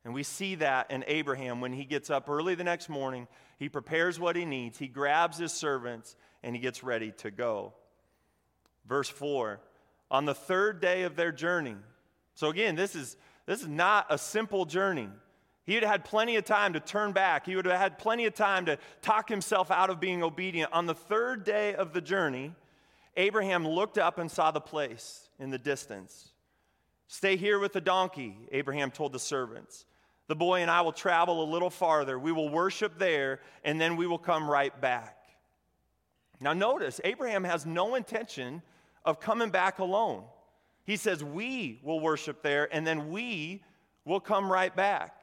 And 0.04 0.12
we 0.12 0.24
see 0.24 0.56
that 0.56 0.90
in 0.90 1.04
Abraham 1.06 1.60
when 1.60 1.72
he 1.72 1.84
gets 1.84 2.10
up 2.10 2.28
early 2.28 2.56
the 2.56 2.64
next 2.64 2.88
morning, 2.88 3.28
he 3.60 3.68
prepares 3.68 4.18
what 4.18 4.34
he 4.34 4.44
needs, 4.44 4.76
he 4.76 4.88
grabs 4.88 5.38
his 5.38 5.52
servants, 5.52 6.16
and 6.42 6.56
he 6.56 6.60
gets 6.60 6.82
ready 6.82 7.12
to 7.18 7.30
go. 7.30 7.74
Verse 8.86 9.08
4 9.08 9.60
On 10.10 10.24
the 10.24 10.34
third 10.34 10.80
day 10.80 11.04
of 11.04 11.14
their 11.14 11.30
journey, 11.30 11.76
so 12.34 12.48
again, 12.48 12.74
this 12.74 12.96
is, 12.96 13.16
this 13.46 13.62
is 13.62 13.68
not 13.68 14.06
a 14.10 14.18
simple 14.18 14.64
journey. 14.64 15.08
He 15.64 15.74
would 15.74 15.84
have 15.84 15.92
had 15.92 16.04
plenty 16.04 16.34
of 16.36 16.44
time 16.44 16.72
to 16.72 16.80
turn 16.80 17.12
back. 17.12 17.46
He 17.46 17.54
would 17.54 17.66
have 17.66 17.78
had 17.78 17.98
plenty 17.98 18.26
of 18.26 18.34
time 18.34 18.66
to 18.66 18.78
talk 19.00 19.28
himself 19.28 19.70
out 19.70 19.90
of 19.90 20.00
being 20.00 20.24
obedient. 20.24 20.72
On 20.72 20.86
the 20.86 20.94
third 20.94 21.44
day 21.44 21.74
of 21.74 21.92
the 21.92 22.02
journey, 22.02 22.52
Abraham 23.16 23.66
looked 23.66 23.98
up 23.98 24.18
and 24.18 24.30
saw 24.30 24.50
the 24.50 24.60
place 24.60 25.28
in 25.38 25.50
the 25.50 25.58
distance. 25.58 26.30
Stay 27.06 27.36
here 27.36 27.58
with 27.58 27.72
the 27.72 27.80
donkey, 27.80 28.36
Abraham 28.50 28.90
told 28.90 29.12
the 29.12 29.18
servants. 29.18 29.86
The 30.26 30.34
boy 30.34 30.62
and 30.62 30.70
I 30.70 30.80
will 30.80 30.92
travel 30.92 31.42
a 31.42 31.48
little 31.50 31.70
farther. 31.70 32.18
We 32.18 32.32
will 32.32 32.48
worship 32.48 32.98
there, 32.98 33.40
and 33.62 33.80
then 33.80 33.96
we 33.96 34.06
will 34.06 34.18
come 34.18 34.48
right 34.48 34.78
back. 34.80 35.18
Now, 36.40 36.54
notice, 36.54 37.00
Abraham 37.04 37.44
has 37.44 37.66
no 37.66 37.94
intention 37.94 38.62
of 39.04 39.20
coming 39.20 39.50
back 39.50 39.78
alone. 39.78 40.24
He 40.84 40.96
says, 40.96 41.22
We 41.22 41.80
will 41.82 42.00
worship 42.00 42.42
there, 42.42 42.74
and 42.74 42.86
then 42.86 43.10
we 43.10 43.62
will 44.04 44.20
come 44.20 44.50
right 44.50 44.74
back. 44.74 45.14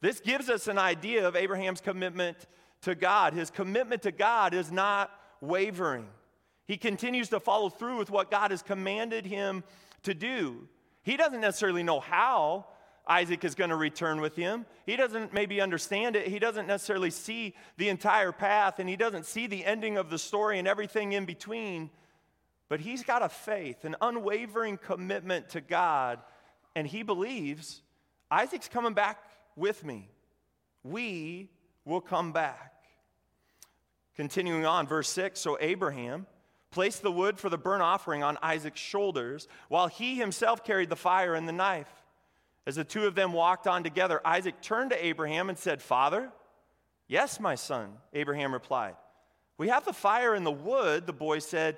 This 0.00 0.20
gives 0.20 0.48
us 0.48 0.68
an 0.68 0.78
idea 0.78 1.26
of 1.26 1.36
Abraham's 1.36 1.80
commitment 1.80 2.36
to 2.82 2.94
God. 2.94 3.32
His 3.32 3.50
commitment 3.50 4.02
to 4.02 4.12
God 4.12 4.54
is 4.54 4.70
not 4.70 5.10
wavering. 5.40 6.06
He 6.66 6.76
continues 6.76 7.28
to 7.30 7.40
follow 7.40 7.68
through 7.68 7.98
with 7.98 8.10
what 8.10 8.30
God 8.30 8.50
has 8.50 8.62
commanded 8.62 9.26
him 9.26 9.64
to 10.04 10.14
do. 10.14 10.68
He 11.02 11.16
doesn't 11.16 11.40
necessarily 11.40 11.82
know 11.82 12.00
how 12.00 12.66
Isaac 13.06 13.44
is 13.44 13.54
going 13.54 13.70
to 13.70 13.76
return 13.76 14.20
with 14.20 14.34
him. 14.34 14.64
He 14.86 14.96
doesn't 14.96 15.34
maybe 15.34 15.60
understand 15.60 16.16
it. 16.16 16.26
He 16.26 16.38
doesn't 16.38 16.66
necessarily 16.66 17.10
see 17.10 17.54
the 17.76 17.90
entire 17.90 18.32
path, 18.32 18.78
and 18.78 18.88
he 18.88 18.96
doesn't 18.96 19.26
see 19.26 19.46
the 19.46 19.64
ending 19.64 19.98
of 19.98 20.08
the 20.08 20.18
story 20.18 20.58
and 20.58 20.66
everything 20.66 21.12
in 21.12 21.26
between. 21.26 21.90
But 22.70 22.80
he's 22.80 23.02
got 23.02 23.22
a 23.22 23.28
faith, 23.28 23.84
an 23.84 23.96
unwavering 24.00 24.78
commitment 24.78 25.50
to 25.50 25.60
God, 25.60 26.20
and 26.74 26.86
he 26.86 27.02
believes 27.02 27.82
Isaac's 28.30 28.68
coming 28.68 28.94
back 28.94 29.18
with 29.54 29.84
me. 29.84 30.08
We 30.82 31.50
will 31.84 32.00
come 32.00 32.32
back. 32.32 32.72
Continuing 34.16 34.64
on, 34.64 34.86
verse 34.86 35.08
6 35.10 35.38
So 35.38 35.58
Abraham 35.60 36.26
placed 36.74 37.02
the 37.02 37.12
wood 37.12 37.38
for 37.38 37.48
the 37.48 37.56
burnt 37.56 37.82
offering 37.82 38.24
on 38.24 38.36
Isaac's 38.42 38.80
shoulders, 38.80 39.46
while 39.68 39.86
he 39.86 40.16
himself 40.16 40.64
carried 40.64 40.90
the 40.90 40.96
fire 40.96 41.34
and 41.34 41.46
the 41.46 41.52
knife. 41.52 41.88
As 42.66 42.74
the 42.74 42.82
two 42.82 43.06
of 43.06 43.14
them 43.14 43.32
walked 43.32 43.68
on 43.68 43.84
together, 43.84 44.20
Isaac 44.24 44.60
turned 44.60 44.90
to 44.90 45.06
Abraham 45.06 45.48
and 45.48 45.56
said, 45.56 45.80
Father? 45.80 46.32
Yes, 47.06 47.38
my 47.38 47.54
son, 47.54 47.92
Abraham 48.12 48.52
replied. 48.52 48.96
We 49.56 49.68
have 49.68 49.84
the 49.84 49.92
fire 49.92 50.34
and 50.34 50.44
the 50.44 50.50
wood, 50.50 51.06
the 51.06 51.12
boy 51.12 51.38
said, 51.38 51.76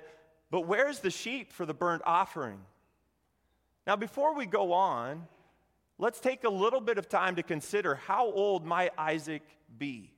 but 0.49 0.61
where's 0.61 0.99
the 0.99 1.11
sheep 1.11 1.53
for 1.53 1.65
the 1.65 1.75
burnt 1.75 2.01
offering? 2.03 2.59
Now, 3.85 3.97
before 3.97 4.33
we 4.33 4.47
go 4.47 4.73
on, 4.73 5.27
let's 5.99 6.19
take 6.19 6.43
a 6.43 6.49
little 6.49 6.81
bit 6.81 6.97
of 6.97 7.07
time 7.07 7.35
to 7.35 7.43
consider 7.43 7.93
how 7.95 8.31
old 8.31 8.65
might 8.65 8.93
Isaac 8.97 9.43
be? 9.77 10.16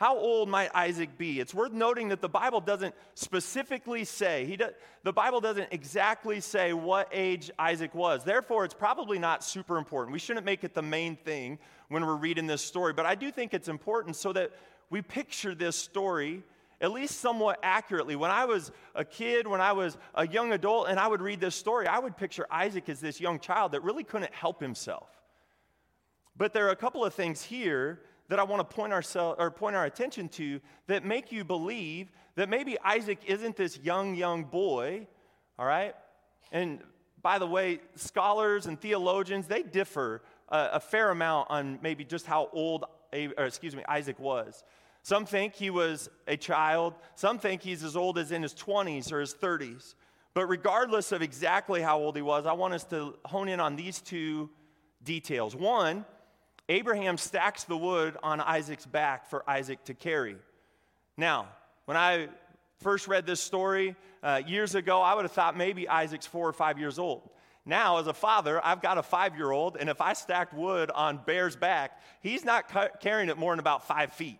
How 0.00 0.16
old 0.16 0.48
might 0.48 0.70
Isaac 0.74 1.18
be? 1.18 1.40
It's 1.40 1.52
worth 1.52 1.72
noting 1.72 2.08
that 2.08 2.22
the 2.22 2.28
Bible 2.28 2.62
doesn't 2.62 2.94
specifically 3.12 4.06
say, 4.06 4.46
he 4.46 4.58
the 5.02 5.12
Bible 5.12 5.42
doesn't 5.42 5.68
exactly 5.72 6.40
say 6.40 6.72
what 6.72 7.10
age 7.12 7.50
Isaac 7.58 7.94
was. 7.94 8.24
Therefore, 8.24 8.64
it's 8.64 8.72
probably 8.72 9.18
not 9.18 9.44
super 9.44 9.76
important. 9.76 10.14
We 10.14 10.18
shouldn't 10.18 10.46
make 10.46 10.64
it 10.64 10.72
the 10.72 10.80
main 10.80 11.16
thing 11.16 11.58
when 11.88 12.06
we're 12.06 12.16
reading 12.16 12.46
this 12.46 12.62
story, 12.62 12.94
but 12.94 13.04
I 13.04 13.14
do 13.14 13.30
think 13.30 13.52
it's 13.52 13.68
important 13.68 14.16
so 14.16 14.32
that 14.32 14.52
we 14.88 15.02
picture 15.02 15.54
this 15.54 15.76
story 15.76 16.44
at 16.80 16.92
least 16.92 17.20
somewhat 17.20 17.58
accurately. 17.62 18.16
When 18.16 18.30
I 18.30 18.46
was 18.46 18.72
a 18.94 19.04
kid, 19.04 19.46
when 19.46 19.60
I 19.60 19.72
was 19.72 19.98
a 20.14 20.26
young 20.26 20.54
adult, 20.54 20.88
and 20.88 20.98
I 20.98 21.08
would 21.08 21.20
read 21.20 21.40
this 21.40 21.54
story, 21.54 21.86
I 21.86 21.98
would 21.98 22.16
picture 22.16 22.46
Isaac 22.50 22.88
as 22.88 23.00
this 23.00 23.20
young 23.20 23.38
child 23.38 23.72
that 23.72 23.82
really 23.82 24.04
couldn't 24.04 24.32
help 24.32 24.62
himself. 24.62 25.10
But 26.38 26.54
there 26.54 26.68
are 26.68 26.70
a 26.70 26.76
couple 26.76 27.04
of 27.04 27.12
things 27.12 27.42
here 27.42 28.00
that 28.30 28.38
I 28.38 28.44
want 28.44 28.60
to 28.60 28.76
point, 28.76 28.92
ourselves, 28.92 29.36
or 29.40 29.50
point 29.50 29.74
our 29.74 29.84
attention 29.84 30.28
to 30.30 30.60
that 30.86 31.04
make 31.04 31.32
you 31.32 31.44
believe 31.44 32.12
that 32.36 32.48
maybe 32.48 32.78
Isaac 32.80 33.18
isn't 33.26 33.56
this 33.56 33.78
young, 33.80 34.14
young 34.14 34.44
boy, 34.44 35.08
all 35.58 35.66
right? 35.66 35.96
And 36.52 36.78
by 37.22 37.40
the 37.40 37.46
way, 37.46 37.80
scholars 37.96 38.66
and 38.66 38.80
theologians, 38.80 39.48
they 39.48 39.64
differ 39.64 40.22
a, 40.48 40.70
a 40.74 40.80
fair 40.80 41.10
amount 41.10 41.50
on 41.50 41.80
maybe 41.82 42.04
just 42.04 42.24
how 42.24 42.48
old, 42.52 42.84
or 43.12 43.44
excuse 43.44 43.74
me, 43.74 43.82
Isaac 43.88 44.20
was. 44.20 44.62
Some 45.02 45.26
think 45.26 45.54
he 45.54 45.70
was 45.70 46.08
a 46.28 46.36
child. 46.36 46.94
Some 47.16 47.40
think 47.40 47.62
he's 47.62 47.82
as 47.82 47.96
old 47.96 48.16
as 48.16 48.30
in 48.30 48.42
his 48.42 48.54
20s 48.54 49.10
or 49.10 49.20
his 49.20 49.34
30s. 49.34 49.96
But 50.34 50.46
regardless 50.46 51.10
of 51.10 51.20
exactly 51.20 51.82
how 51.82 51.98
old 51.98 52.14
he 52.14 52.22
was, 52.22 52.46
I 52.46 52.52
want 52.52 52.74
us 52.74 52.84
to 52.84 53.16
hone 53.24 53.48
in 53.48 53.58
on 53.58 53.74
these 53.74 54.00
two 54.00 54.50
details. 55.02 55.56
One, 55.56 56.04
Abraham 56.70 57.18
stacks 57.18 57.64
the 57.64 57.76
wood 57.76 58.16
on 58.22 58.40
Isaac's 58.40 58.86
back 58.86 59.28
for 59.28 59.42
Isaac 59.50 59.82
to 59.86 59.94
carry. 59.94 60.36
Now, 61.16 61.48
when 61.86 61.96
I 61.96 62.28
first 62.78 63.08
read 63.08 63.26
this 63.26 63.40
story 63.40 63.96
uh, 64.22 64.42
years 64.46 64.76
ago, 64.76 65.02
I 65.02 65.14
would 65.14 65.24
have 65.24 65.32
thought 65.32 65.56
maybe 65.56 65.88
Isaac's 65.88 66.28
four 66.28 66.48
or 66.48 66.52
five 66.52 66.78
years 66.78 67.00
old. 67.00 67.28
Now, 67.66 67.98
as 67.98 68.06
a 68.06 68.14
father, 68.14 68.64
I've 68.64 68.80
got 68.80 68.98
a 68.98 69.02
five 69.02 69.36
year 69.36 69.50
old, 69.50 69.78
and 69.80 69.90
if 69.90 70.00
I 70.00 70.12
stacked 70.12 70.54
wood 70.54 70.92
on 70.92 71.18
Bear's 71.26 71.56
back, 71.56 72.00
he's 72.20 72.44
not 72.44 72.68
ca- 72.68 72.90
carrying 73.00 73.30
it 73.30 73.36
more 73.36 73.50
than 73.50 73.58
about 73.58 73.88
five 73.88 74.12
feet, 74.12 74.38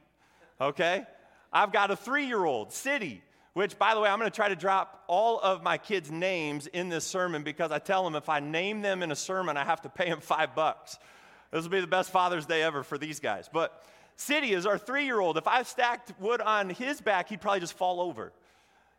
okay? 0.61 1.05
I've 1.53 1.73
got 1.73 1.91
a 1.91 1.97
three 1.97 2.27
year 2.27 2.45
old, 2.45 2.73
City, 2.73 3.25
which, 3.55 3.77
by 3.77 3.93
the 3.93 4.01
way, 4.01 4.09
I'm 4.09 4.21
to 4.21 4.31
try 4.31 4.51
to 4.51 4.57
drop 4.57 5.03
all 5.09 5.41
of 5.41 5.65
my 5.65 5.79
kids' 5.79 6.13
names 6.13 6.69
in 6.69 6.91
this 6.91 7.05
sermon 7.05 7.43
because 7.43 7.73
I 7.73 7.81
tell 7.81 8.05
them 8.05 8.15
if 8.15 8.29
I 8.29 8.39
name 8.39 8.83
them 8.83 9.03
in 9.03 9.11
a 9.11 9.17
sermon, 9.17 9.57
I 9.57 9.65
have 9.65 9.81
to 9.81 9.89
pay 9.89 10.09
them 10.09 10.21
five 10.21 10.55
bucks. 10.55 10.97
This 11.51 11.63
will 11.63 11.71
be 11.71 11.81
the 11.81 11.87
best 11.87 12.11
Father's 12.11 12.47
Day 12.47 12.63
ever 12.63 12.83
for 12.83 12.99
these 12.99 13.21
guys. 13.21 13.49
But 13.53 13.83
City 14.17 14.53
is 14.53 14.67
our 14.67 14.79
three 14.79 15.05
year 15.05 15.19
old. 15.19 15.39
If 15.39 15.49
I 15.49 15.63
stacked 15.63 16.13
wood 16.21 16.41
on 16.41 16.71
his 16.71 17.01
back, 17.01 17.29
he'd 17.31 17.41
probably 17.41 17.61
just 17.61 17.73
fall 17.73 18.01
over. 18.01 18.33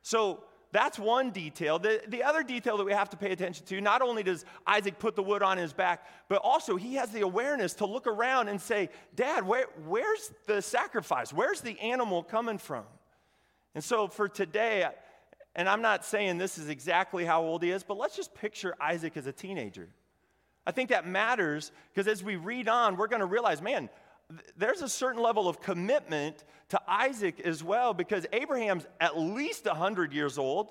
So 0.01 0.43
that's 0.71 0.97
one 0.97 1.31
detail. 1.31 1.79
The, 1.79 2.01
the 2.07 2.23
other 2.23 2.43
detail 2.43 2.77
that 2.77 2.85
we 2.85 2.93
have 2.93 3.09
to 3.11 3.17
pay 3.17 3.31
attention 3.31 3.65
to 3.67 3.81
not 3.81 4.01
only 4.01 4.23
does 4.23 4.45
Isaac 4.65 4.99
put 4.99 5.15
the 5.15 5.23
wood 5.23 5.43
on 5.43 5.57
his 5.57 5.73
back, 5.73 6.07
but 6.29 6.41
also 6.43 6.75
he 6.75 6.95
has 6.95 7.11
the 7.11 7.21
awareness 7.21 7.73
to 7.75 7.85
look 7.85 8.07
around 8.07 8.47
and 8.47 8.59
say, 8.59 8.89
Dad, 9.15 9.45
where, 9.45 9.67
where's 9.85 10.31
the 10.47 10.61
sacrifice? 10.61 11.33
Where's 11.33 11.61
the 11.61 11.79
animal 11.79 12.23
coming 12.23 12.57
from? 12.57 12.85
And 13.75 13.83
so 13.83 14.07
for 14.07 14.27
today, 14.27 14.87
and 15.55 15.67
I'm 15.67 15.81
not 15.81 16.05
saying 16.05 16.37
this 16.37 16.57
is 16.57 16.69
exactly 16.69 17.25
how 17.25 17.43
old 17.43 17.63
he 17.63 17.71
is, 17.71 17.83
but 17.83 17.97
let's 17.97 18.15
just 18.15 18.33
picture 18.33 18.75
Isaac 18.79 19.17
as 19.17 19.27
a 19.27 19.33
teenager. 19.33 19.89
I 20.65 20.71
think 20.71 20.89
that 20.89 21.07
matters 21.07 21.71
because 21.93 22.07
as 22.07 22.23
we 22.23 22.35
read 22.35 22.67
on, 22.67 22.97
we're 22.97 23.07
going 23.07 23.21
to 23.21 23.25
realize, 23.25 23.61
man, 23.61 23.89
there's 24.57 24.81
a 24.81 24.89
certain 24.89 25.21
level 25.21 25.47
of 25.47 25.61
commitment 25.61 26.43
to 26.69 26.81
Isaac 26.87 27.39
as 27.41 27.63
well 27.63 27.93
because 27.93 28.25
Abraham's 28.31 28.85
at 28.99 29.17
least 29.17 29.65
100 29.65 30.13
years 30.13 30.37
old. 30.37 30.69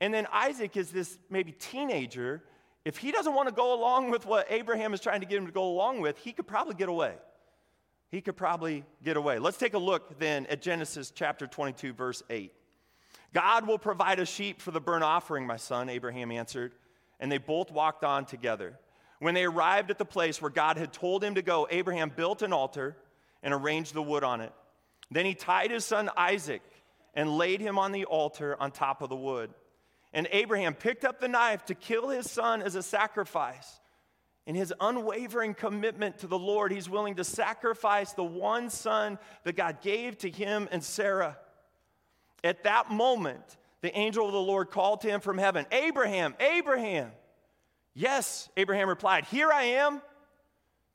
And 0.00 0.12
then 0.12 0.26
Isaac 0.32 0.76
is 0.76 0.90
this 0.90 1.18
maybe 1.30 1.52
teenager 1.52 2.42
if 2.84 2.96
he 2.98 3.12
doesn't 3.12 3.34
want 3.34 3.48
to 3.48 3.54
go 3.54 3.74
along 3.74 4.10
with 4.10 4.26
what 4.26 4.46
Abraham 4.50 4.92
is 4.92 5.00
trying 5.00 5.20
to 5.20 5.26
get 5.26 5.38
him 5.38 5.46
to 5.46 5.52
go 5.52 5.64
along 5.64 6.00
with, 6.00 6.18
he 6.18 6.32
could 6.32 6.46
probably 6.46 6.74
get 6.74 6.88
away. 6.88 7.14
He 8.10 8.20
could 8.20 8.36
probably 8.36 8.84
get 9.04 9.16
away. 9.16 9.38
Let's 9.38 9.56
take 9.56 9.74
a 9.74 9.78
look 9.78 10.18
then 10.18 10.46
at 10.46 10.60
Genesis 10.60 11.12
chapter 11.14 11.46
22, 11.46 11.92
verse 11.92 12.22
8. 12.28 12.52
God 13.32 13.66
will 13.66 13.78
provide 13.78 14.18
a 14.18 14.26
sheep 14.26 14.60
for 14.60 14.72
the 14.72 14.80
burnt 14.80 15.04
offering, 15.04 15.46
my 15.46 15.56
son, 15.56 15.88
Abraham 15.88 16.30
answered. 16.32 16.74
And 17.20 17.30
they 17.30 17.38
both 17.38 17.70
walked 17.70 18.04
on 18.04 18.26
together. 18.26 18.78
When 19.22 19.34
they 19.34 19.44
arrived 19.44 19.92
at 19.92 19.98
the 19.98 20.04
place 20.04 20.42
where 20.42 20.50
God 20.50 20.76
had 20.76 20.92
told 20.92 21.22
him 21.22 21.36
to 21.36 21.42
go, 21.42 21.68
Abraham 21.70 22.10
built 22.10 22.42
an 22.42 22.52
altar 22.52 22.96
and 23.40 23.54
arranged 23.54 23.94
the 23.94 24.02
wood 24.02 24.24
on 24.24 24.40
it. 24.40 24.52
Then 25.12 25.24
he 25.24 25.36
tied 25.36 25.70
his 25.70 25.84
son 25.84 26.10
Isaac 26.16 26.60
and 27.14 27.38
laid 27.38 27.60
him 27.60 27.78
on 27.78 27.92
the 27.92 28.04
altar 28.04 28.56
on 28.58 28.72
top 28.72 29.00
of 29.00 29.10
the 29.10 29.14
wood. 29.14 29.54
And 30.12 30.26
Abraham 30.32 30.74
picked 30.74 31.04
up 31.04 31.20
the 31.20 31.28
knife 31.28 31.64
to 31.66 31.76
kill 31.76 32.08
his 32.08 32.28
son 32.28 32.62
as 32.62 32.74
a 32.74 32.82
sacrifice. 32.82 33.78
In 34.44 34.56
his 34.56 34.74
unwavering 34.80 35.54
commitment 35.54 36.18
to 36.18 36.26
the 36.26 36.36
Lord, 36.36 36.72
he's 36.72 36.90
willing 36.90 37.14
to 37.14 37.24
sacrifice 37.24 38.14
the 38.14 38.24
one 38.24 38.70
son 38.70 39.20
that 39.44 39.54
God 39.54 39.82
gave 39.82 40.18
to 40.18 40.30
him 40.30 40.68
and 40.72 40.82
Sarah. 40.82 41.38
At 42.42 42.64
that 42.64 42.90
moment, 42.90 43.56
the 43.82 43.96
angel 43.96 44.26
of 44.26 44.32
the 44.32 44.40
Lord 44.40 44.72
called 44.72 45.02
to 45.02 45.08
him 45.08 45.20
from 45.20 45.38
heaven 45.38 45.64
Abraham, 45.70 46.34
Abraham. 46.40 47.12
Yes, 47.94 48.48
Abraham 48.56 48.88
replied, 48.88 49.24
Here 49.26 49.50
I 49.50 49.64
am. 49.64 50.00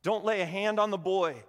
Don't 0.03 0.25
lay 0.25 0.41
a 0.41 0.45
hand 0.45 0.79
on 0.79 0.89
the 0.89 0.97
boy, 0.97 1.43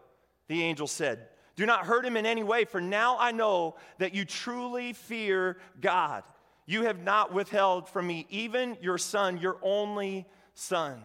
the 0.49 0.63
angel 0.63 0.87
said. 0.87 1.29
Do 1.57 1.67
not 1.67 1.87
hurt 1.87 2.05
him 2.05 2.17
in 2.17 2.27
any 2.27 2.43
way, 2.43 2.65
for 2.65 2.81
now 2.81 3.17
I 3.19 3.33
know 3.33 3.77
that 3.99 4.15
you 4.15 4.25
truly 4.25 4.93
fear 4.93 5.59
God. 5.81 6.23
You 6.67 6.85
have 6.85 7.03
not 7.03 7.33
withheld 7.33 7.89
from 7.89 8.07
me 8.07 8.27
even 8.31 8.77
your 8.81 8.99
son, 8.99 9.39
your 9.39 9.57
only 9.63 10.27
son. 10.55 11.03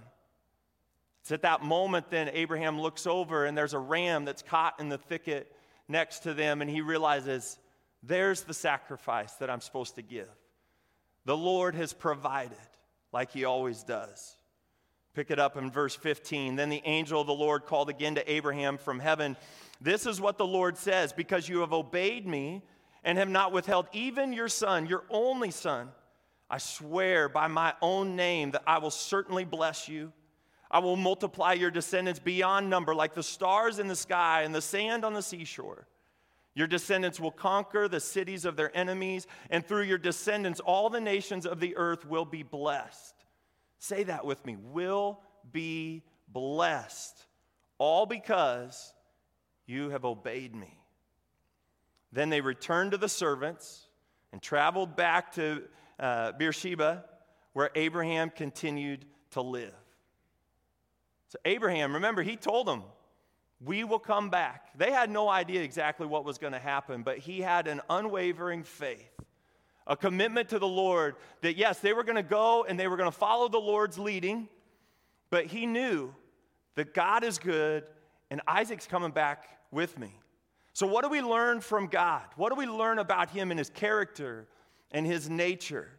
It's 1.21 1.31
at 1.31 1.43
that 1.43 1.63
moment 1.63 2.09
then 2.09 2.29
Abraham 2.33 2.79
looks 2.79 3.07
over 3.07 3.45
and 3.45 3.57
there's 3.57 3.73
a 3.73 3.79
ram 3.79 4.25
that's 4.25 4.41
caught 4.41 4.79
in 4.79 4.89
the 4.89 4.97
thicket 4.97 5.55
next 5.87 6.19
to 6.19 6.33
them, 6.33 6.61
and 6.61 6.69
he 6.69 6.81
realizes 6.81 7.57
there's 8.03 8.41
the 8.41 8.53
sacrifice 8.53 9.31
that 9.35 9.49
I'm 9.49 9.61
supposed 9.61 9.95
to 9.95 10.01
give. 10.01 10.29
The 11.25 11.37
Lord 11.37 11.75
has 11.75 11.93
provided 11.93 12.57
like 13.13 13.31
he 13.31 13.45
always 13.45 13.83
does. 13.83 14.35
Pick 15.13 15.29
it 15.29 15.39
up 15.39 15.55
in 15.55 15.69
verse 15.69 15.95
15. 15.95 16.55
Then 16.55 16.69
the 16.69 16.81
angel 16.85 17.21
of 17.21 17.27
the 17.27 17.33
Lord 17.33 17.65
called 17.65 17.89
again 17.89 18.15
to 18.15 18.31
Abraham 18.31 18.77
from 18.77 18.99
heaven. 18.99 19.37
This 19.79 20.07
is 20.07 20.19
what 20.19 20.37
the 20.37 20.45
Lord 20.45 20.77
says 20.77 21.13
Because 21.13 21.47
you 21.47 21.59
have 21.59 21.71
obeyed 21.71 22.27
me 22.27 22.63
and 23.03 23.17
have 23.17 23.29
not 23.29 23.51
withheld 23.51 23.87
even 23.93 24.33
your 24.33 24.49
son, 24.49 24.87
your 24.87 25.03
only 25.09 25.51
son, 25.51 25.89
I 26.49 26.57
swear 26.57 27.29
by 27.29 27.47
my 27.47 27.73
own 27.81 28.15
name 28.15 28.51
that 28.51 28.63
I 28.65 28.79
will 28.79 28.91
certainly 28.91 29.45
bless 29.45 29.87
you. 29.87 30.11
I 30.69 30.79
will 30.79 30.95
multiply 30.95 31.53
your 31.53 31.69
descendants 31.69 32.19
beyond 32.19 32.69
number, 32.69 32.95
like 32.95 33.13
the 33.13 33.23
stars 33.23 33.77
in 33.77 33.87
the 33.87 33.95
sky 33.95 34.41
and 34.41 34.55
the 34.55 34.61
sand 34.61 35.05
on 35.05 35.13
the 35.13 35.21
seashore. 35.21 35.87
Your 36.55 36.67
descendants 36.67 37.19
will 37.19 37.31
conquer 37.31 37.87
the 37.87 37.99
cities 37.99 38.45
of 38.45 38.55
their 38.55 38.75
enemies, 38.77 39.25
and 39.49 39.65
through 39.65 39.83
your 39.83 39.97
descendants, 39.97 40.59
all 40.59 40.89
the 40.89 41.01
nations 41.01 41.45
of 41.45 41.59
the 41.59 41.75
earth 41.77 42.05
will 42.05 42.25
be 42.25 42.43
blessed. 42.43 43.15
Say 43.79 44.03
that 44.03 44.25
with 44.25 44.45
me 44.45 44.55
will 44.55 45.19
be 45.51 46.03
blessed, 46.27 47.25
all 47.79 48.05
because 48.05 48.93
you 49.65 49.89
have 49.89 50.05
obeyed 50.05 50.55
me. 50.55 50.79
Then 52.11 52.29
they 52.29 52.41
returned 52.41 52.91
to 52.91 52.97
the 52.97 53.09
servants 53.09 53.87
and 54.31 54.41
traveled 54.41 54.95
back 54.95 55.33
to 55.33 55.63
uh, 55.99 56.33
Beersheba, 56.33 57.05
where 57.53 57.71
Abraham 57.75 58.29
continued 58.29 59.05
to 59.31 59.41
live. 59.41 59.73
So, 61.29 61.39
Abraham, 61.45 61.95
remember, 61.95 62.21
he 62.21 62.35
told 62.35 62.67
them, 62.67 62.83
we 63.65 63.83
will 63.83 63.99
come 63.99 64.29
back. 64.29 64.77
They 64.77 64.91
had 64.91 65.09
no 65.09 65.29
idea 65.29 65.61
exactly 65.61 66.05
what 66.05 66.25
was 66.25 66.37
going 66.37 66.53
to 66.53 66.59
happen, 66.59 67.03
but 67.03 67.17
he 67.17 67.41
had 67.41 67.67
an 67.67 67.81
unwavering 67.89 68.63
faith, 68.63 69.11
a 69.87 69.95
commitment 69.95 70.49
to 70.49 70.59
the 70.59 70.67
Lord 70.67 71.15
that, 71.41 71.55
yes, 71.55 71.79
they 71.79 71.93
were 71.93 72.03
going 72.03 72.17
to 72.17 72.23
go 72.23 72.65
and 72.67 72.79
they 72.79 72.87
were 72.87 72.97
going 72.97 73.11
to 73.11 73.17
follow 73.17 73.47
the 73.47 73.59
Lord's 73.59 73.97
leading, 73.97 74.49
but 75.29 75.45
he 75.45 75.65
knew 75.65 76.13
that 76.75 76.93
God 76.93 77.23
is 77.23 77.37
good 77.37 77.83
and 78.29 78.41
Isaac's 78.47 78.87
coming 78.87 79.11
back 79.11 79.47
with 79.71 79.97
me. 79.97 80.19
So, 80.73 80.87
what 80.87 81.03
do 81.03 81.09
we 81.09 81.21
learn 81.21 81.61
from 81.61 81.87
God? 81.87 82.23
What 82.35 82.49
do 82.49 82.55
we 82.55 82.65
learn 82.65 82.97
about 82.97 83.29
him 83.29 83.51
and 83.51 83.59
his 83.59 83.69
character 83.69 84.47
and 84.91 85.05
his 85.05 85.29
nature? 85.29 85.91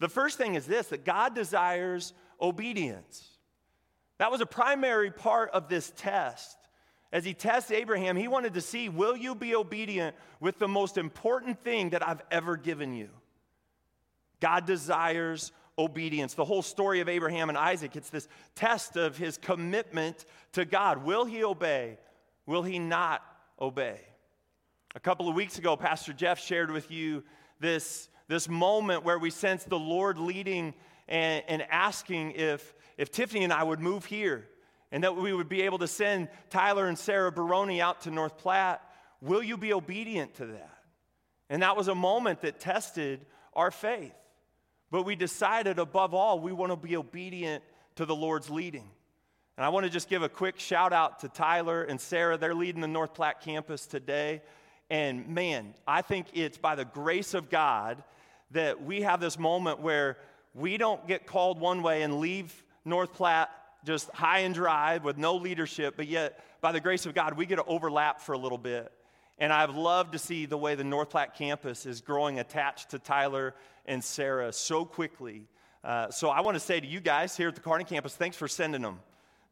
The 0.00 0.08
first 0.08 0.36
thing 0.36 0.56
is 0.56 0.66
this 0.66 0.88
that 0.88 1.04
God 1.04 1.34
desires 1.34 2.12
obedience. 2.40 3.30
That 4.18 4.32
was 4.32 4.40
a 4.40 4.46
primary 4.46 5.10
part 5.10 5.50
of 5.50 5.68
this 5.68 5.92
test. 5.96 6.56
As 7.12 7.24
he 7.24 7.34
tests 7.34 7.70
Abraham, 7.70 8.16
he 8.16 8.28
wanted 8.28 8.54
to 8.54 8.60
see 8.60 8.88
will 8.88 9.16
you 9.16 9.34
be 9.34 9.54
obedient 9.54 10.16
with 10.40 10.58
the 10.58 10.68
most 10.68 10.98
important 10.98 11.62
thing 11.62 11.90
that 11.90 12.06
I've 12.06 12.22
ever 12.30 12.56
given 12.56 12.94
you? 12.94 13.08
God 14.40 14.66
desires 14.66 15.52
obedience. 15.78 16.34
The 16.34 16.44
whole 16.44 16.62
story 16.62 17.00
of 17.00 17.08
Abraham 17.08 17.48
and 17.48 17.56
Isaac, 17.56 17.96
it's 17.96 18.10
this 18.10 18.28
test 18.54 18.96
of 18.96 19.16
his 19.16 19.38
commitment 19.38 20.24
to 20.52 20.64
God. 20.64 21.04
Will 21.04 21.24
he 21.24 21.44
obey? 21.44 21.98
Will 22.46 22.62
he 22.62 22.78
not 22.78 23.22
obey? 23.60 24.00
A 24.94 25.00
couple 25.00 25.28
of 25.28 25.34
weeks 25.34 25.58
ago, 25.58 25.76
Pastor 25.76 26.12
Jeff 26.12 26.40
shared 26.40 26.70
with 26.70 26.90
you 26.90 27.22
this, 27.60 28.08
this 28.28 28.48
moment 28.48 29.04
where 29.04 29.18
we 29.18 29.30
sensed 29.30 29.68
the 29.68 29.78
Lord 29.78 30.18
leading 30.18 30.74
and, 31.06 31.44
and 31.48 31.62
asking 31.70 32.32
if, 32.32 32.74
if 32.96 33.10
Tiffany 33.10 33.44
and 33.44 33.52
I 33.52 33.62
would 33.62 33.80
move 33.80 34.06
here 34.06 34.48
and 34.96 35.04
that 35.04 35.14
we 35.14 35.30
would 35.30 35.50
be 35.50 35.60
able 35.60 35.76
to 35.76 35.86
send 35.86 36.26
Tyler 36.48 36.86
and 36.86 36.98
Sarah 36.98 37.30
Baroni 37.30 37.82
out 37.82 38.00
to 38.04 38.10
North 38.10 38.38
Platte. 38.38 38.80
Will 39.20 39.42
you 39.42 39.58
be 39.58 39.74
obedient 39.74 40.32
to 40.36 40.46
that? 40.46 40.78
And 41.50 41.60
that 41.60 41.76
was 41.76 41.88
a 41.88 41.94
moment 41.94 42.40
that 42.40 42.60
tested 42.60 43.20
our 43.52 43.70
faith. 43.70 44.14
But 44.90 45.02
we 45.02 45.14
decided, 45.14 45.78
above 45.78 46.14
all, 46.14 46.40
we 46.40 46.50
want 46.50 46.72
to 46.72 46.76
be 46.76 46.96
obedient 46.96 47.62
to 47.96 48.06
the 48.06 48.16
Lord's 48.16 48.48
leading. 48.48 48.88
And 49.58 49.66
I 49.66 49.68
want 49.68 49.84
to 49.84 49.90
just 49.90 50.08
give 50.08 50.22
a 50.22 50.30
quick 50.30 50.58
shout 50.58 50.94
out 50.94 51.18
to 51.18 51.28
Tyler 51.28 51.82
and 51.82 52.00
Sarah. 52.00 52.38
They're 52.38 52.54
leading 52.54 52.80
the 52.80 52.88
North 52.88 53.12
Platte 53.12 53.42
campus 53.42 53.86
today. 53.86 54.40
And 54.88 55.28
man, 55.28 55.74
I 55.86 56.00
think 56.00 56.28
it's 56.32 56.56
by 56.56 56.74
the 56.74 56.86
grace 56.86 57.34
of 57.34 57.50
God 57.50 58.02
that 58.52 58.82
we 58.82 59.02
have 59.02 59.20
this 59.20 59.38
moment 59.38 59.80
where 59.80 60.16
we 60.54 60.78
don't 60.78 61.06
get 61.06 61.26
called 61.26 61.60
one 61.60 61.82
way 61.82 62.00
and 62.00 62.18
leave 62.18 62.64
North 62.86 63.12
Platte 63.12 63.50
just 63.86 64.10
high 64.10 64.40
and 64.40 64.54
dry 64.54 64.98
with 64.98 65.16
no 65.16 65.36
leadership, 65.36 65.94
but 65.96 66.08
yet, 66.08 66.44
by 66.60 66.72
the 66.72 66.80
grace 66.80 67.06
of 67.06 67.14
God, 67.14 67.36
we 67.36 67.46
get 67.46 67.56
to 67.56 67.64
overlap 67.64 68.20
for 68.20 68.32
a 68.32 68.38
little 68.38 68.58
bit. 68.58 68.92
And 69.38 69.52
I've 69.52 69.76
loved 69.76 70.12
to 70.12 70.18
see 70.18 70.46
the 70.46 70.56
way 70.56 70.74
the 70.74 70.84
North 70.84 71.10
Platte 71.10 71.34
campus 71.36 71.86
is 71.86 72.00
growing 72.00 72.38
attached 72.38 72.90
to 72.90 72.98
Tyler 72.98 73.54
and 73.84 74.02
Sarah 74.02 74.52
so 74.52 74.84
quickly. 74.84 75.44
Uh, 75.84 76.10
so 76.10 76.30
I 76.30 76.40
want 76.40 76.56
to 76.56 76.60
say 76.60 76.80
to 76.80 76.86
you 76.86 77.00
guys 77.00 77.36
here 77.36 77.48
at 77.48 77.54
the 77.54 77.60
Kearney 77.60 77.84
campus, 77.84 78.16
thanks 78.16 78.36
for 78.36 78.48
sending 78.48 78.82
them. 78.82 78.98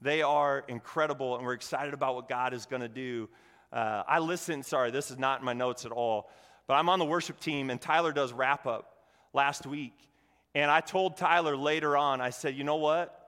They 0.00 0.22
are 0.22 0.64
incredible, 0.68 1.36
and 1.36 1.46
we're 1.46 1.52
excited 1.52 1.94
about 1.94 2.16
what 2.16 2.28
God 2.28 2.54
is 2.54 2.66
going 2.66 2.82
to 2.82 2.88
do. 2.88 3.28
Uh, 3.72 4.02
I 4.08 4.18
listen, 4.18 4.62
sorry, 4.62 4.90
this 4.90 5.10
is 5.10 5.18
not 5.18 5.40
in 5.40 5.44
my 5.46 5.52
notes 5.52 5.84
at 5.84 5.92
all, 5.92 6.30
but 6.66 6.74
I'm 6.74 6.88
on 6.88 6.98
the 6.98 7.04
worship 7.04 7.38
team, 7.38 7.70
and 7.70 7.80
Tyler 7.80 8.12
does 8.12 8.32
wrap 8.32 8.66
up 8.66 8.96
last 9.32 9.66
week. 9.66 9.96
And 10.54 10.70
I 10.70 10.80
told 10.80 11.16
Tyler 11.16 11.56
later 11.56 11.96
on, 11.96 12.20
I 12.20 12.30
said, 12.30 12.56
you 12.56 12.64
know 12.64 12.76
what? 12.76 13.23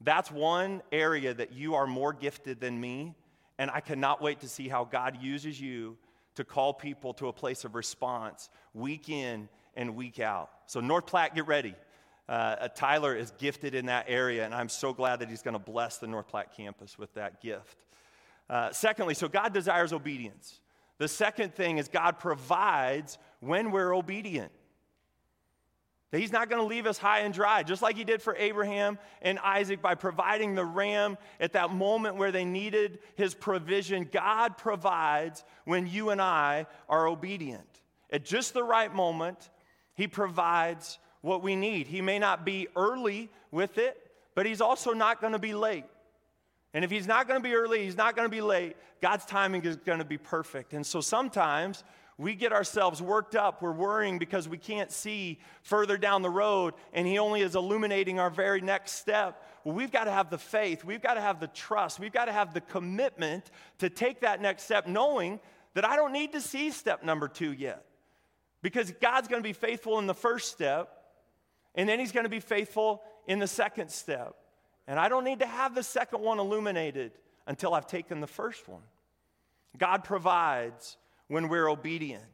That's 0.00 0.30
one 0.30 0.82
area 0.92 1.34
that 1.34 1.52
you 1.52 1.74
are 1.74 1.86
more 1.86 2.12
gifted 2.12 2.60
than 2.60 2.80
me, 2.80 3.14
and 3.58 3.70
I 3.70 3.80
cannot 3.80 4.22
wait 4.22 4.40
to 4.40 4.48
see 4.48 4.68
how 4.68 4.84
God 4.84 5.18
uses 5.20 5.60
you 5.60 5.96
to 6.36 6.44
call 6.44 6.72
people 6.72 7.12
to 7.14 7.28
a 7.28 7.32
place 7.32 7.64
of 7.64 7.74
response 7.74 8.48
week 8.74 9.08
in 9.08 9.48
and 9.74 9.96
week 9.96 10.20
out. 10.20 10.50
So, 10.66 10.80
North 10.80 11.06
Platte, 11.06 11.34
get 11.34 11.46
ready. 11.46 11.74
Uh, 12.28 12.32
uh 12.32 12.68
Tyler 12.68 13.16
is 13.16 13.32
gifted 13.38 13.74
in 13.74 13.86
that 13.86 14.04
area, 14.08 14.44
and 14.44 14.54
I'm 14.54 14.68
so 14.68 14.92
glad 14.92 15.18
that 15.18 15.28
he's 15.28 15.42
going 15.42 15.54
to 15.54 15.58
bless 15.58 15.98
the 15.98 16.06
North 16.06 16.28
Platte 16.28 16.56
campus 16.56 16.96
with 16.96 17.12
that 17.14 17.40
gift. 17.40 17.78
Uh, 18.48 18.70
secondly, 18.70 19.14
so 19.14 19.28
God 19.28 19.52
desires 19.52 19.92
obedience. 19.92 20.60
The 20.98 21.08
second 21.08 21.54
thing 21.54 21.78
is 21.78 21.88
God 21.88 22.18
provides 22.18 23.18
when 23.40 23.70
we're 23.70 23.94
obedient. 23.94 24.52
That 26.10 26.20
he's 26.20 26.32
not 26.32 26.48
going 26.48 26.62
to 26.62 26.66
leave 26.66 26.86
us 26.86 26.96
high 26.96 27.20
and 27.20 27.34
dry, 27.34 27.62
just 27.62 27.82
like 27.82 27.96
he 27.96 28.04
did 28.04 28.22
for 28.22 28.34
Abraham 28.36 28.98
and 29.20 29.38
Isaac 29.40 29.82
by 29.82 29.94
providing 29.94 30.54
the 30.54 30.64
ram 30.64 31.18
at 31.38 31.52
that 31.52 31.70
moment 31.70 32.16
where 32.16 32.32
they 32.32 32.46
needed 32.46 33.00
his 33.16 33.34
provision. 33.34 34.08
God 34.10 34.56
provides 34.56 35.44
when 35.64 35.86
you 35.86 36.10
and 36.10 36.20
I 36.20 36.66
are 36.88 37.06
obedient. 37.06 37.82
At 38.10 38.24
just 38.24 38.54
the 38.54 38.64
right 38.64 38.92
moment, 38.94 39.50
he 39.94 40.08
provides 40.08 40.98
what 41.20 41.42
we 41.42 41.56
need. 41.56 41.86
He 41.86 42.00
may 42.00 42.18
not 42.18 42.44
be 42.46 42.68
early 42.74 43.28
with 43.50 43.76
it, 43.76 44.10
but 44.34 44.46
he's 44.46 44.62
also 44.62 44.92
not 44.92 45.20
going 45.20 45.34
to 45.34 45.38
be 45.38 45.52
late. 45.52 45.84
And 46.72 46.84
if 46.84 46.90
he's 46.90 47.06
not 47.06 47.26
going 47.28 47.40
to 47.42 47.46
be 47.46 47.54
early, 47.54 47.84
he's 47.84 47.96
not 47.96 48.14
going 48.14 48.26
to 48.26 48.34
be 48.34 48.40
late, 48.40 48.76
God's 49.00 49.24
timing 49.24 49.64
is 49.64 49.76
going 49.76 49.98
to 49.98 50.04
be 50.04 50.18
perfect. 50.18 50.72
And 50.72 50.86
so 50.86 51.00
sometimes 51.00 51.84
we 52.18 52.34
get 52.34 52.52
ourselves 52.52 53.00
worked 53.00 53.36
up. 53.36 53.62
We're 53.62 53.72
worrying 53.72 54.18
because 54.18 54.48
we 54.48 54.58
can't 54.58 54.90
see 54.90 55.38
further 55.62 55.96
down 55.96 56.22
the 56.22 56.30
road, 56.30 56.74
and 56.92 57.06
He 57.06 57.18
only 57.18 57.42
is 57.42 57.54
illuminating 57.54 58.18
our 58.18 58.28
very 58.28 58.60
next 58.60 58.92
step. 58.92 59.42
Well, 59.62 59.76
we've 59.76 59.92
got 59.92 60.04
to 60.04 60.10
have 60.10 60.28
the 60.28 60.38
faith, 60.38 60.84
we've 60.84 61.00
got 61.00 61.14
to 61.14 61.20
have 61.20 61.38
the 61.38 61.46
trust, 61.46 62.00
we've 62.00 62.12
got 62.12 62.24
to 62.24 62.32
have 62.32 62.52
the 62.52 62.60
commitment 62.60 63.50
to 63.78 63.88
take 63.88 64.20
that 64.20 64.42
next 64.42 64.64
step, 64.64 64.88
knowing 64.88 65.38
that 65.74 65.84
I 65.84 65.94
don't 65.94 66.12
need 66.12 66.32
to 66.32 66.40
see 66.40 66.70
step 66.72 67.04
number 67.04 67.28
two 67.28 67.52
yet. 67.52 67.84
Because 68.62 68.90
God's 69.00 69.28
going 69.28 69.40
to 69.40 69.48
be 69.48 69.52
faithful 69.52 70.00
in 70.00 70.08
the 70.08 70.14
first 70.14 70.50
step, 70.50 70.90
and 71.76 71.88
then 71.88 72.00
He's 72.00 72.10
going 72.10 72.24
to 72.24 72.30
be 72.30 72.40
faithful 72.40 73.00
in 73.28 73.38
the 73.38 73.46
second 73.46 73.92
step. 73.92 74.34
And 74.88 74.98
I 74.98 75.08
don't 75.08 75.22
need 75.22 75.38
to 75.38 75.46
have 75.46 75.74
the 75.74 75.84
second 75.84 76.22
one 76.22 76.40
illuminated 76.40 77.12
until 77.46 77.74
I've 77.74 77.86
taken 77.86 78.20
the 78.20 78.26
first 78.26 78.66
one. 78.66 78.82
God 79.76 80.02
provides 80.02 80.96
when 81.28 81.48
we're 81.48 81.68
obedient. 81.68 82.24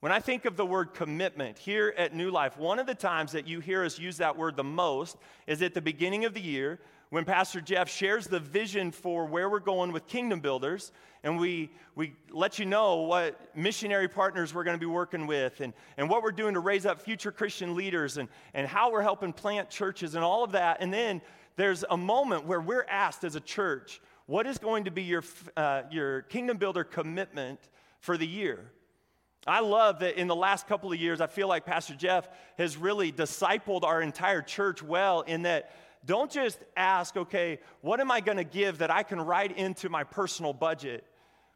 When 0.00 0.10
I 0.10 0.18
think 0.18 0.44
of 0.44 0.56
the 0.56 0.66
word 0.66 0.94
commitment 0.94 1.58
here 1.58 1.94
at 1.96 2.14
New 2.14 2.30
Life, 2.30 2.58
one 2.58 2.80
of 2.80 2.86
the 2.86 2.94
times 2.94 3.32
that 3.32 3.46
you 3.46 3.60
hear 3.60 3.84
us 3.84 3.98
use 3.98 4.16
that 4.16 4.36
word 4.36 4.56
the 4.56 4.64
most 4.64 5.16
is 5.46 5.62
at 5.62 5.74
the 5.74 5.80
beginning 5.80 6.24
of 6.24 6.34
the 6.34 6.40
year 6.40 6.80
when 7.10 7.24
Pastor 7.24 7.60
Jeff 7.60 7.90
shares 7.90 8.26
the 8.26 8.40
vision 8.40 8.90
for 8.90 9.26
where 9.26 9.50
we're 9.50 9.60
going 9.60 9.92
with 9.92 10.06
Kingdom 10.06 10.40
Builders, 10.40 10.92
and 11.22 11.38
we, 11.38 11.70
we 11.94 12.14
let 12.30 12.58
you 12.58 12.64
know 12.64 13.02
what 13.02 13.54
missionary 13.54 14.08
partners 14.08 14.54
we're 14.54 14.64
going 14.64 14.76
to 14.76 14.80
be 14.80 14.86
working 14.86 15.26
with, 15.26 15.60
and, 15.60 15.74
and 15.98 16.08
what 16.08 16.22
we're 16.22 16.32
doing 16.32 16.54
to 16.54 16.60
raise 16.60 16.86
up 16.86 17.02
future 17.02 17.30
Christian 17.30 17.74
leaders, 17.74 18.16
and, 18.16 18.30
and 18.54 18.66
how 18.66 18.90
we're 18.90 19.02
helping 19.02 19.30
plant 19.30 19.68
churches, 19.68 20.14
and 20.14 20.24
all 20.24 20.42
of 20.42 20.52
that. 20.52 20.78
And 20.80 20.90
then 20.90 21.20
there's 21.56 21.84
a 21.90 21.98
moment 21.98 22.46
where 22.46 22.62
we're 22.62 22.86
asked 22.88 23.24
as 23.24 23.36
a 23.36 23.40
church, 23.40 24.00
what 24.24 24.46
is 24.46 24.56
going 24.56 24.84
to 24.84 24.90
be 24.90 25.02
your, 25.02 25.22
uh, 25.54 25.82
your 25.90 26.22
Kingdom 26.22 26.56
Builder 26.56 26.82
commitment 26.82 27.60
for 28.02 28.18
the 28.18 28.26
year. 28.26 28.70
I 29.46 29.60
love 29.60 30.00
that 30.00 30.20
in 30.20 30.28
the 30.28 30.36
last 30.36 30.68
couple 30.68 30.92
of 30.92 31.00
years, 31.00 31.20
I 31.20 31.26
feel 31.26 31.48
like 31.48 31.64
Pastor 31.64 31.94
Jeff 31.94 32.28
has 32.58 32.76
really 32.76 33.10
discipled 33.10 33.82
our 33.82 34.02
entire 34.02 34.42
church 34.42 34.82
well 34.82 35.22
in 35.22 35.42
that 35.42 35.72
don't 36.04 36.30
just 36.30 36.58
ask, 36.76 37.16
okay, 37.16 37.60
what 37.80 38.00
am 38.00 38.10
I 38.10 38.20
going 38.20 38.38
to 38.38 38.44
give 38.44 38.78
that 38.78 38.90
I 38.90 39.02
can 39.02 39.20
write 39.20 39.56
into 39.56 39.88
my 39.88 40.04
personal 40.04 40.52
budget? 40.52 41.04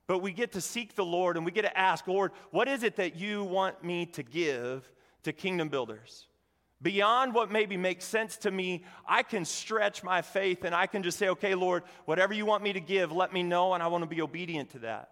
But 0.06 0.18
we 0.20 0.32
get 0.32 0.52
to 0.52 0.60
seek 0.60 0.94
the 0.94 1.04
Lord 1.04 1.36
and 1.36 1.44
we 1.44 1.50
get 1.50 1.62
to 1.62 1.78
ask, 1.78 2.06
Lord, 2.06 2.30
what 2.50 2.68
is 2.68 2.84
it 2.84 2.96
that 2.96 3.16
you 3.16 3.42
want 3.44 3.82
me 3.82 4.06
to 4.06 4.22
give 4.22 4.88
to 5.24 5.32
kingdom 5.32 5.68
builders? 5.68 6.28
Beyond 6.80 7.34
what 7.34 7.50
maybe 7.50 7.76
makes 7.76 8.04
sense 8.04 8.36
to 8.38 8.50
me, 8.50 8.84
I 9.08 9.24
can 9.24 9.44
stretch 9.44 10.04
my 10.04 10.22
faith 10.22 10.64
and 10.64 10.74
I 10.74 10.86
can 10.86 11.02
just 11.02 11.18
say, 11.18 11.28
okay, 11.30 11.56
Lord, 11.56 11.82
whatever 12.04 12.34
you 12.34 12.46
want 12.46 12.62
me 12.62 12.72
to 12.72 12.80
give, 12.80 13.10
let 13.10 13.32
me 13.32 13.42
know, 13.42 13.74
and 13.74 13.82
I 13.82 13.88
want 13.88 14.02
to 14.02 14.10
be 14.10 14.22
obedient 14.22 14.70
to 14.70 14.80
that. 14.80 15.10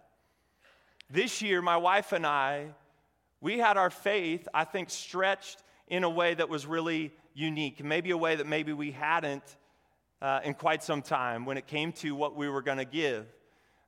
This 1.09 1.41
year, 1.41 1.61
my 1.61 1.77
wife 1.77 2.13
and 2.13 2.25
I, 2.25 2.67
we 3.39 3.59
had 3.59 3.77
our 3.77 3.91
faith, 3.91 4.47
I 4.53 4.63
think, 4.63 4.89
stretched 4.89 5.61
in 5.87 6.03
a 6.03 6.09
way 6.09 6.33
that 6.33 6.49
was 6.49 6.65
really 6.65 7.13
unique, 7.35 7.83
maybe 7.83 8.09
a 8.09 8.17
way 8.17 8.35
that 8.35 8.47
maybe 8.47 8.73
we 8.73 8.91
hadn't 8.91 9.43
uh, 10.21 10.39
in 10.43 10.55
quite 10.55 10.81
some 10.81 11.03
time 11.03 11.45
when 11.45 11.57
it 11.57 11.67
came 11.67 11.91
to 11.91 12.15
what 12.15 12.35
we 12.35 12.49
were 12.49 12.63
going 12.63 12.79
to 12.79 12.85
give. 12.85 13.27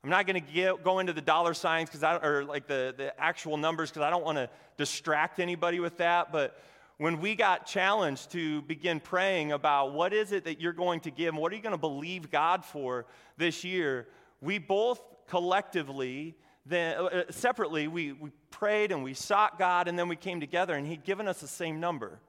I'm 0.04 0.12
not 0.12 0.28
going 0.28 0.46
to 0.54 0.78
go 0.84 1.00
into 1.00 1.12
the 1.12 1.22
dollar 1.22 1.56
signs 1.56 1.90
because 1.90 2.04
I 2.04 2.18
or 2.18 2.46
like 2.46 2.68
the, 2.68 2.94
the 2.96 3.20
actual 3.20 3.58
numbers 3.58 3.90
because 3.90 4.04
I 4.04 4.12
don't 4.12 4.24
want 4.24 4.38
to 4.38 4.48
distract 4.78 5.40
anybody 5.40 5.80
with 5.80 5.98
that. 5.98 6.32
But 6.32 6.62
when 6.98 7.20
we 7.20 7.34
got 7.34 7.66
challenged 7.66 8.32
to 8.34 8.62
begin 8.62 9.00
praying 9.00 9.54
about 9.54 9.94
what 9.94 10.14
is 10.14 10.32
it 10.32 10.44
that 10.44 10.62
you're 10.62 10.72
going 10.72 11.00
to 11.02 11.12
give, 11.12 11.34
and 11.34 11.42
what 11.42 11.52
are 11.52 11.56
you 11.56 11.64
going 11.64 11.72
to 11.72 11.80
believe 11.80 12.30
God 12.30 12.64
for 12.64 13.08
this 13.38 13.64
year, 13.64 14.08
we 14.40 14.60
both 14.60 15.02
collectively 15.28 16.36
then 16.70 16.98
uh, 16.98 17.04
uh, 17.04 17.24
separately, 17.30 17.88
we, 17.88 18.12
we 18.12 18.32
prayed 18.52 18.92
and 18.92 19.04
we 19.04 19.14
sought 19.14 19.58
God, 19.58 19.88
and 19.88 19.98
then 19.98 20.08
we 20.08 20.16
came 20.16 20.40
together, 20.40 20.76
and 20.76 20.86
He'd 20.86 21.04
given 21.04 21.28
us 21.28 21.40
the 21.40 21.48
same 21.48 21.80
number. 21.80 22.20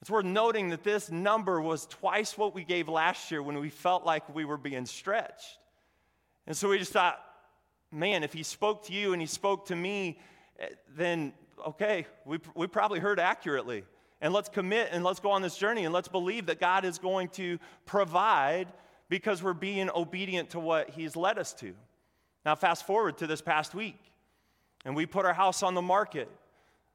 It's 0.00 0.10
worth 0.10 0.24
noting 0.24 0.70
that 0.70 0.82
this 0.82 1.10
number 1.10 1.60
was 1.60 1.86
twice 1.86 2.36
what 2.38 2.54
we 2.54 2.64
gave 2.64 2.88
last 2.88 3.30
year 3.30 3.42
when 3.42 3.58
we 3.58 3.68
felt 3.68 4.04
like 4.04 4.34
we 4.34 4.44
were 4.44 4.56
being 4.56 4.86
stretched. 4.86 5.58
And 6.46 6.56
so 6.56 6.70
we 6.70 6.78
just 6.78 6.92
thought, 6.92 7.20
man, 7.92 8.22
if 8.22 8.32
He 8.32 8.42
spoke 8.42 8.86
to 8.86 8.92
you 8.92 9.12
and 9.12 9.20
He 9.20 9.26
spoke 9.26 9.66
to 9.66 9.76
me, 9.76 10.18
eh, 10.58 10.68
then 10.96 11.32
okay, 11.66 12.06
we, 12.24 12.38
we 12.54 12.66
probably 12.66 12.98
heard 12.98 13.20
accurately. 13.20 13.84
And 14.22 14.32
let's 14.32 14.48
commit 14.48 14.88
and 14.92 15.02
let's 15.04 15.20
go 15.20 15.30
on 15.30 15.42
this 15.42 15.56
journey 15.56 15.84
and 15.84 15.94
let's 15.94 16.08
believe 16.08 16.46
that 16.46 16.60
God 16.60 16.84
is 16.84 16.98
going 16.98 17.28
to 17.30 17.58
provide 17.86 18.68
because 19.08 19.42
we're 19.42 19.54
being 19.54 19.90
obedient 19.94 20.50
to 20.50 20.60
what 20.60 20.90
He's 20.90 21.16
led 21.16 21.38
us 21.38 21.52
to. 21.54 21.74
Now, 22.44 22.54
fast 22.54 22.86
forward 22.86 23.18
to 23.18 23.26
this 23.26 23.42
past 23.42 23.74
week, 23.74 23.98
and 24.84 24.96
we 24.96 25.06
put 25.06 25.26
our 25.26 25.34
house 25.34 25.62
on 25.62 25.74
the 25.74 25.82
market. 25.82 26.28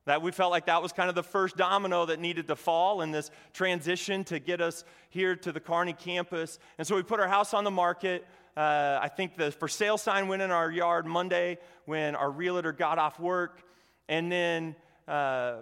That 0.05 0.21
we 0.21 0.31
felt 0.31 0.51
like 0.51 0.67
that 0.67 0.83
was 0.83 0.91
kind 0.91 1.09
of 1.09 1.15
the 1.15 1.23
first 1.23 1.57
domino 1.57 2.05
that 2.05 2.19
needed 2.19 2.47
to 2.49 2.55
fall 2.55 3.01
in 3.01 3.09
this 3.09 3.31
transition 3.53 4.23
to 4.25 4.37
get 4.37 4.61
us 4.61 4.83
here 5.09 5.35
to 5.37 5.51
the 5.51 5.59
Kearney 5.59 5.93
campus. 5.93 6.59
And 6.77 6.85
so 6.85 6.95
we 6.95 7.01
put 7.01 7.19
our 7.19 7.27
house 7.27 7.55
on 7.55 7.63
the 7.63 7.71
market. 7.71 8.23
Uh, 8.55 8.99
I 9.01 9.07
think 9.07 9.35
the 9.35 9.51
for 9.51 9.67
sale 9.67 9.97
sign 9.97 10.27
went 10.27 10.43
in 10.43 10.51
our 10.51 10.69
yard 10.69 11.07
Monday 11.07 11.57
when 11.85 12.15
our 12.15 12.29
realtor 12.29 12.71
got 12.71 12.99
off 12.99 13.19
work. 13.19 13.63
And 14.07 14.31
then 14.31 14.75
uh, 15.07 15.55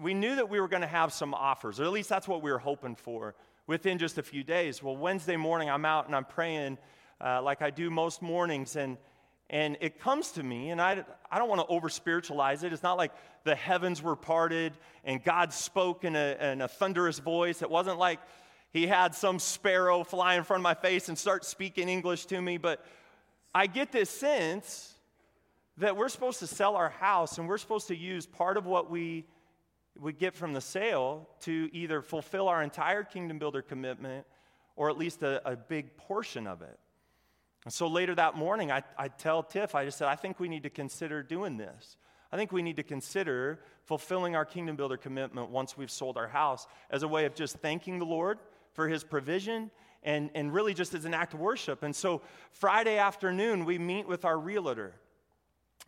we 0.00 0.12
knew 0.12 0.34
that 0.36 0.48
we 0.48 0.60
were 0.60 0.68
going 0.68 0.82
to 0.82 0.88
have 0.88 1.12
some 1.12 1.32
offers, 1.32 1.78
or 1.78 1.84
at 1.84 1.92
least 1.92 2.08
that's 2.08 2.26
what 2.26 2.42
we 2.42 2.50
were 2.50 2.58
hoping 2.58 2.96
for 2.96 3.36
within 3.68 3.98
just 3.98 4.18
a 4.18 4.24
few 4.24 4.42
days. 4.42 4.82
Well, 4.82 4.96
Wednesday 4.96 5.36
morning, 5.36 5.70
I'm 5.70 5.84
out 5.84 6.06
and 6.06 6.16
I'm 6.16 6.24
praying 6.24 6.78
uh, 7.20 7.42
like 7.42 7.62
I 7.62 7.70
do 7.70 7.90
most 7.90 8.22
mornings. 8.22 8.74
And 8.74 8.98
and 9.50 9.76
it 9.80 10.00
comes 10.00 10.32
to 10.32 10.42
me, 10.42 10.70
and 10.70 10.80
I, 10.80 11.04
I 11.30 11.38
don't 11.38 11.48
want 11.48 11.60
to 11.60 11.66
over 11.66 11.88
spiritualize 11.88 12.64
it. 12.64 12.72
It's 12.72 12.82
not 12.82 12.96
like 12.96 13.12
the 13.44 13.54
heavens 13.54 14.02
were 14.02 14.16
parted 14.16 14.72
and 15.04 15.22
God 15.22 15.52
spoke 15.52 16.04
in 16.04 16.16
a, 16.16 16.52
in 16.52 16.62
a 16.62 16.68
thunderous 16.68 17.18
voice. 17.18 17.62
It 17.62 17.70
wasn't 17.70 17.98
like 17.98 18.20
he 18.72 18.86
had 18.86 19.14
some 19.14 19.38
sparrow 19.38 20.02
fly 20.02 20.34
in 20.34 20.44
front 20.44 20.60
of 20.60 20.64
my 20.64 20.74
face 20.74 21.08
and 21.08 21.16
start 21.16 21.44
speaking 21.44 21.88
English 21.88 22.26
to 22.26 22.40
me. 22.40 22.56
But 22.56 22.84
I 23.54 23.66
get 23.66 23.92
this 23.92 24.10
sense 24.10 24.94
that 25.76 25.96
we're 25.96 26.08
supposed 26.08 26.38
to 26.38 26.46
sell 26.46 26.74
our 26.74 26.88
house 26.88 27.38
and 27.38 27.46
we're 27.46 27.58
supposed 27.58 27.88
to 27.88 27.96
use 27.96 28.26
part 28.26 28.56
of 28.56 28.64
what 28.64 28.90
we, 28.90 29.26
we 29.98 30.12
get 30.12 30.34
from 30.34 30.54
the 30.54 30.60
sale 30.60 31.28
to 31.40 31.68
either 31.72 32.00
fulfill 32.00 32.48
our 32.48 32.62
entire 32.62 33.04
kingdom 33.04 33.38
builder 33.38 33.60
commitment 33.60 34.26
or 34.74 34.88
at 34.88 34.96
least 34.96 35.22
a, 35.22 35.46
a 35.48 35.54
big 35.54 35.96
portion 35.96 36.46
of 36.46 36.62
it. 36.62 36.78
And 37.64 37.72
so 37.72 37.86
later 37.86 38.14
that 38.14 38.36
morning, 38.36 38.70
I, 38.70 38.82
I 38.98 39.08
tell 39.08 39.42
Tiff, 39.42 39.74
I 39.74 39.84
just 39.84 39.98
said, 39.98 40.08
I 40.08 40.16
think 40.16 40.38
we 40.38 40.48
need 40.48 40.64
to 40.64 40.70
consider 40.70 41.22
doing 41.22 41.56
this. 41.56 41.96
I 42.30 42.36
think 42.36 42.52
we 42.52 42.62
need 42.62 42.76
to 42.76 42.82
consider 42.82 43.60
fulfilling 43.84 44.34
our 44.34 44.44
kingdom 44.44 44.76
builder 44.76 44.96
commitment 44.96 45.50
once 45.50 45.76
we've 45.76 45.90
sold 45.90 46.16
our 46.16 46.28
house 46.28 46.66
as 46.90 47.02
a 47.02 47.08
way 47.08 47.26
of 47.26 47.34
just 47.34 47.56
thanking 47.58 47.98
the 47.98 48.04
Lord 48.04 48.38
for 48.72 48.88
his 48.88 49.04
provision 49.04 49.70
and, 50.02 50.30
and 50.34 50.52
really 50.52 50.74
just 50.74 50.94
as 50.94 51.04
an 51.04 51.14
act 51.14 51.32
of 51.32 51.40
worship. 51.40 51.82
And 51.82 51.94
so 51.94 52.22
Friday 52.50 52.98
afternoon, 52.98 53.64
we 53.64 53.78
meet 53.78 54.06
with 54.06 54.24
our 54.24 54.38
realtor 54.38 54.94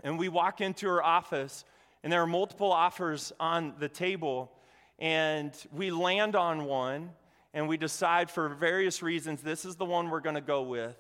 and 0.03 0.19
we 0.19 0.29
walk 0.29 0.61
into 0.61 0.87
her 0.89 1.03
office, 1.03 1.65
and 2.03 2.13
there 2.13 2.23
are 2.23 2.27
multiple 2.27 2.71
offers 2.71 3.33
on 3.41 3.75
the 3.79 3.89
table. 3.89 4.53
And 4.99 5.53
we 5.73 5.91
land 5.91 6.37
on 6.37 6.65
one, 6.65 7.11
and 7.55 7.69
we 7.69 7.77
decide 7.77 8.31
for 8.31 8.49
various 8.49 9.03
reasons 9.03 9.43
this 9.43 9.65
is 9.65 9.77
the 9.77 9.85
one 9.85 10.11
we're 10.11 10.21
going 10.21 10.35
to 10.35 10.41
go 10.41 10.63
with. 10.63 10.97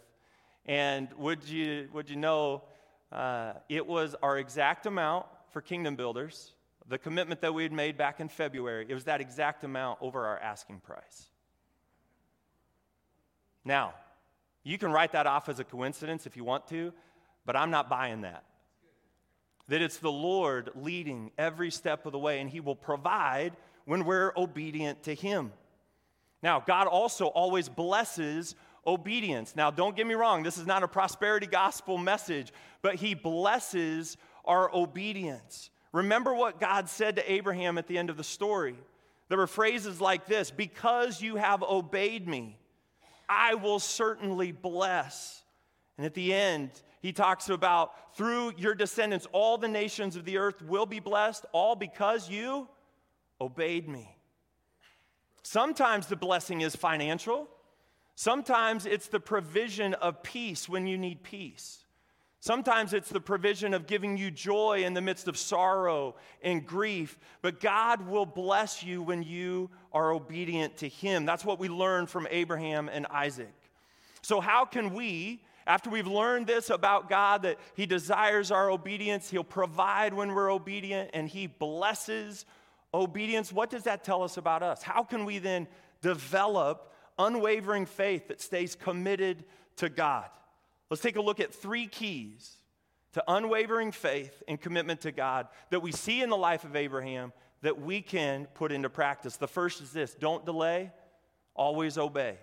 And 0.67 1.09
would 1.17 1.45
you, 1.45 1.89
would 1.93 2.11
you 2.11 2.17
know, 2.17 2.65
uh, 3.13 3.55
it 3.69 3.87
was 3.87 4.17
our 4.23 4.39
exact 4.39 4.87
amount 4.87 5.27
for 5.51 5.61
Kingdom 5.61 5.95
Builders, 5.95 6.53
the 6.89 6.99
commitment 6.99 7.41
that 7.41 7.55
we 7.55 7.63
had 7.63 7.73
made 7.73 7.97
back 7.97 8.21
in 8.21 8.29
February. 8.29 8.87
It 8.89 8.95
was 8.95 9.05
that 9.05 9.21
exact 9.21 9.65
amount 9.65 9.99
over 10.03 10.27
our 10.27 10.39
asking 10.39 10.81
price. 10.81 11.31
Now, 13.65 13.95
you 14.65 14.79
can 14.79 14.91
write 14.91 15.13
that 15.13 15.27
off 15.27 15.49
as 15.49 15.61
a 15.61 15.65
coincidence 15.65 16.27
if 16.27 16.37
you 16.37 16.43
want 16.43 16.67
to, 16.69 16.93
but 17.45 17.55
I'm 17.55 17.71
not 17.71 17.89
buying 17.89 18.23
that. 18.23 18.45
That 19.69 19.83
it's 19.83 19.99
the 19.99 20.11
Lord 20.11 20.71
leading 20.75 21.31
every 21.39 21.71
step 21.71 22.07
of 22.07 22.13
the 22.13 22.19
way, 22.19 22.41
and 22.41 22.51
He 22.51 22.61
will 22.61 22.77
provide 22.77 23.57
when 23.85 24.05
we're 24.05 24.33
obedient 24.37 25.05
to 25.05 25.15
Him. 25.15 25.53
Now, 26.43 26.61
God 26.61 26.87
also 26.89 27.27
always 27.27 27.69
blesses 27.69 28.57
obedience. 28.87 29.57
Now, 29.57 29.71
don't 29.71 29.97
get 29.97 30.07
me 30.07 30.15
wrong, 30.15 30.43
this 30.43 30.59
is 30.59 30.67
not 30.67 30.83
a 30.83 30.89
prosperity 30.89 31.47
gospel 31.47 31.99
message, 31.99 32.53
but 32.83 32.97
he 32.97 33.15
blesses 33.15 34.17
our 34.45 34.73
obedience. 34.75 35.71
Remember 35.93 36.35
what 36.35 36.61
God 36.61 36.89
said 36.89 37.17
to 37.17 37.33
Abraham 37.33 37.79
at 37.79 37.87
the 37.87 37.99
end 37.99 38.11
of 38.11 38.17
the 38.17 38.25
story. 38.25 38.77
There 39.29 39.39
were 39.39 39.47
phrases 39.47 40.01
like 40.01 40.27
this 40.27 40.51
Because 40.51 41.21
you 41.21 41.37
have 41.37 41.63
obeyed 41.63 42.29
me, 42.29 42.59
I 43.29 43.55
will 43.55 43.81
certainly 43.81 44.53
bless. 44.53 45.43
And 45.97 46.05
at 46.05 46.15
the 46.15 46.35
end, 46.35 46.71
he 47.01 47.13
talks 47.13 47.49
about 47.49 48.17
through 48.17 48.53
your 48.57 48.75
descendants, 48.75 49.27
all 49.33 49.59
the 49.59 49.69
nations 49.69 50.17
of 50.17 50.25
the 50.25 50.39
earth 50.39 50.61
will 50.63 50.87
be 50.87 51.01
blessed, 51.01 51.47
all 51.53 51.75
because 51.75 52.29
you 52.29 52.69
obeyed 53.41 53.89
me. 53.89 54.17
Sometimes 55.43 56.09
the 56.09 56.17
blessing 56.17 56.61
is 56.61 56.75
financial. 56.75 57.49
Sometimes 58.17 58.87
it's 58.87 59.09
the 59.09 59.21
provision 59.21 59.93
of 59.95 60.23
peace 60.23 60.69
when 60.69 60.87
you 60.87 60.97
need 60.97 61.23
peace. 61.23 61.85
Sometimes 62.41 62.95
it's 62.95 63.11
the 63.11 63.21
provision 63.21 63.75
of 63.75 63.87
giving 63.87 64.17
you 64.17 64.31
joy 64.31 64.85
in 64.85 64.95
the 64.95 65.03
midst 65.03 65.29
of 65.29 65.37
sorrow 65.37 66.17
and 66.43 66.65
grief, 66.65 67.19
but 67.43 67.61
God 67.61 68.09
will 68.09 68.25
bless 68.25 68.83
you 68.83 69.03
when 69.03 69.23
you 69.23 69.69
are 69.93 70.13
obedient 70.13 70.79
to 70.79 70.89
Him. 70.89 71.27
That's 71.27 71.45
what 71.45 71.59
we 71.59 71.69
learn 71.69 72.07
from 72.07 72.27
Abraham 72.31 72.89
and 72.89 73.07
Isaac. 73.11 73.53
So, 74.23 74.41
how 74.41 74.65
can 74.65 74.95
we, 74.95 75.43
after 75.67 75.91
we've 75.91 76.07
learned 76.07 76.47
this 76.47 76.71
about 76.71 77.11
God, 77.11 77.43
that 77.43 77.59
He 77.75 77.85
desires 77.85 78.51
our 78.51 78.71
obedience, 78.71 79.29
He'll 79.29 79.45
provide 79.45 80.15
when 80.15 80.35
we're 80.35 80.51
obedient, 80.51 81.11
and 81.13 81.29
He 81.29 81.49
blesses 81.49 82.47
obedience, 82.95 83.53
what 83.53 83.69
does 83.69 83.83
that 83.83 84.05
tell 84.05 84.23
us 84.23 84.39
about 84.39 84.63
us? 84.63 84.83
How 84.83 85.03
can 85.03 85.27
we 85.27 85.39
then 85.39 85.69
develop 86.01 86.95
unwavering 87.19 87.87
faith 87.87 88.29
that 88.29 88.41
stays 88.41 88.75
committed 88.75 89.45
to 89.77 89.89
God? 89.89 90.29
Let's 90.91 91.03
take 91.03 91.17
a 91.17 91.23
look 91.23 91.41
at 91.41 91.55
three 91.55 91.87
keys 91.87 92.57
to 93.13 93.25
unwavering 93.27 93.93
faith 93.93 94.43
and 94.47 94.61
commitment 94.61 95.01
to 95.03 95.13
God 95.13 95.49
that 95.71 95.81
we 95.81 95.93
see 95.93 96.23
in 96.23 96.31
the 96.31 96.37
life 96.37 96.65
of 96.65 96.77
Abraham 96.77 97.33
that 97.63 97.81
we 97.81 98.01
can 98.01 98.47
put 98.55 98.71
into 98.73 98.91
practice. 98.91 99.37
The 99.37 99.49
first 99.49 99.81
is 99.81 99.93
this 99.93 100.15
don't 100.15 100.45
delay, 100.45 100.93
always 101.55 101.99
obey. 101.99 102.37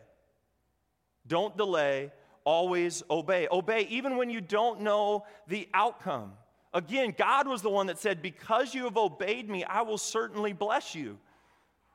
Don't 1.28 1.56
delay, 1.56 2.12
always 2.44 3.04
obey. 3.10 3.48
Obey 3.52 3.88
even 3.90 4.18
when 4.18 4.30
you 4.30 4.42
don't 4.42 4.82
know 4.82 5.26
the 5.48 5.70
outcome. 5.74 6.34
Again, 6.74 7.14
God 7.16 7.48
was 7.48 7.62
the 7.62 7.70
one 7.70 7.88
that 7.88 8.00
said, 8.00 8.22
Because 8.22 8.74
you 8.74 8.86
have 8.86 8.98
obeyed 8.98 9.50
me, 9.50 9.64
I 9.64 9.84
will 9.84 10.00
certainly 10.00 10.54
bless 10.54 10.96
you. 10.96 11.20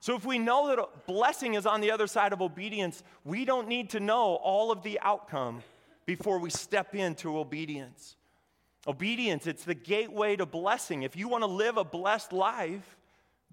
So, 0.01 0.15
if 0.15 0.25
we 0.25 0.39
know 0.39 0.69
that 0.69 0.79
a 0.79 0.89
blessing 1.07 1.55
is 1.55 1.67
on 1.67 1.81
the 1.81 1.91
other 1.91 2.07
side 2.07 2.33
of 2.33 2.41
obedience, 2.41 3.03
we 3.25 3.45
don't 3.45 3.67
need 3.69 3.91
to 3.91 4.01
know 4.01 4.37
all 4.37 4.71
of 4.71 4.83
the 4.83 5.01
outcome 5.01 5.63
before 6.07 6.39
we 6.39 6.51
step 6.51 6.95
into 6.95 7.39
obedience. 7.39 8.17
Obedience, 8.87 9.47
it's 9.47 9.65
the 9.65 9.75
gateway 9.75 10.37
to 10.37 10.47
blessing. 10.47 11.03
If 11.03 11.17
you 11.17 11.29
want 11.29 11.43
to 11.43 11.49
live 11.49 11.77
a 11.77 11.85
blessed 11.85 12.33
life, 12.33 12.97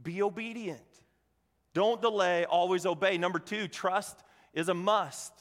be 0.02 0.22
obedient. 0.22 0.82
Don't 1.74 2.02
delay, 2.02 2.46
always 2.46 2.86
obey. 2.86 3.18
Number 3.18 3.40
two, 3.40 3.68
trust 3.68 4.18
is 4.54 4.70
a 4.70 4.74
must. 4.74 5.34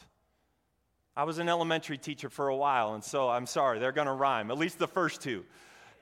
I 1.17 1.25
was 1.25 1.39
an 1.39 1.49
elementary 1.49 1.99
teacher 1.99 2.29
for 2.29 2.49
a 2.49 2.57
while, 2.57 2.95
and 2.95 3.05
so 3.05 3.29
I'm 3.29 3.47
sorry, 3.47 3.79
they're 3.79 3.93
going 3.93 4.09
to 4.09 4.13
rhyme, 4.13 4.51
at 4.51 4.59
least 4.59 4.81
the 4.81 4.89
first 4.89 5.23
two. 5.23 5.45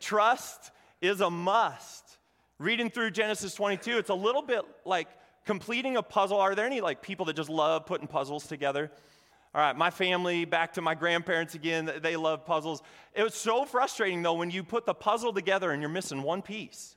Trust 0.00 0.70
is 1.02 1.20
a 1.20 1.28
must. 1.28 2.12
Reading 2.58 2.90
through 2.90 3.10
Genesis 3.10 3.54
22, 3.54 3.98
it's 3.98 4.10
a 4.10 4.14
little 4.14 4.42
bit 4.42 4.62
like 4.84 5.08
completing 5.44 5.96
a 5.96 6.02
puzzle. 6.02 6.38
Are 6.38 6.54
there 6.54 6.66
any 6.66 6.80
like 6.80 7.02
people 7.02 7.26
that 7.26 7.36
just 7.36 7.48
love 7.48 7.86
putting 7.86 8.06
puzzles 8.06 8.46
together? 8.46 8.90
All 9.54 9.60
right, 9.60 9.76
my 9.76 9.90
family, 9.90 10.44
back 10.44 10.72
to 10.74 10.80
my 10.82 10.94
grandparents 10.94 11.54
again, 11.54 11.90
they 12.00 12.16
love 12.16 12.46
puzzles. 12.46 12.82
It 13.14 13.22
was 13.22 13.34
so 13.34 13.64
frustrating 13.64 14.22
though 14.22 14.34
when 14.34 14.50
you 14.50 14.64
put 14.64 14.86
the 14.86 14.94
puzzle 14.94 15.32
together 15.32 15.70
and 15.70 15.82
you're 15.82 15.90
missing 15.90 16.22
one 16.22 16.40
piece. 16.40 16.96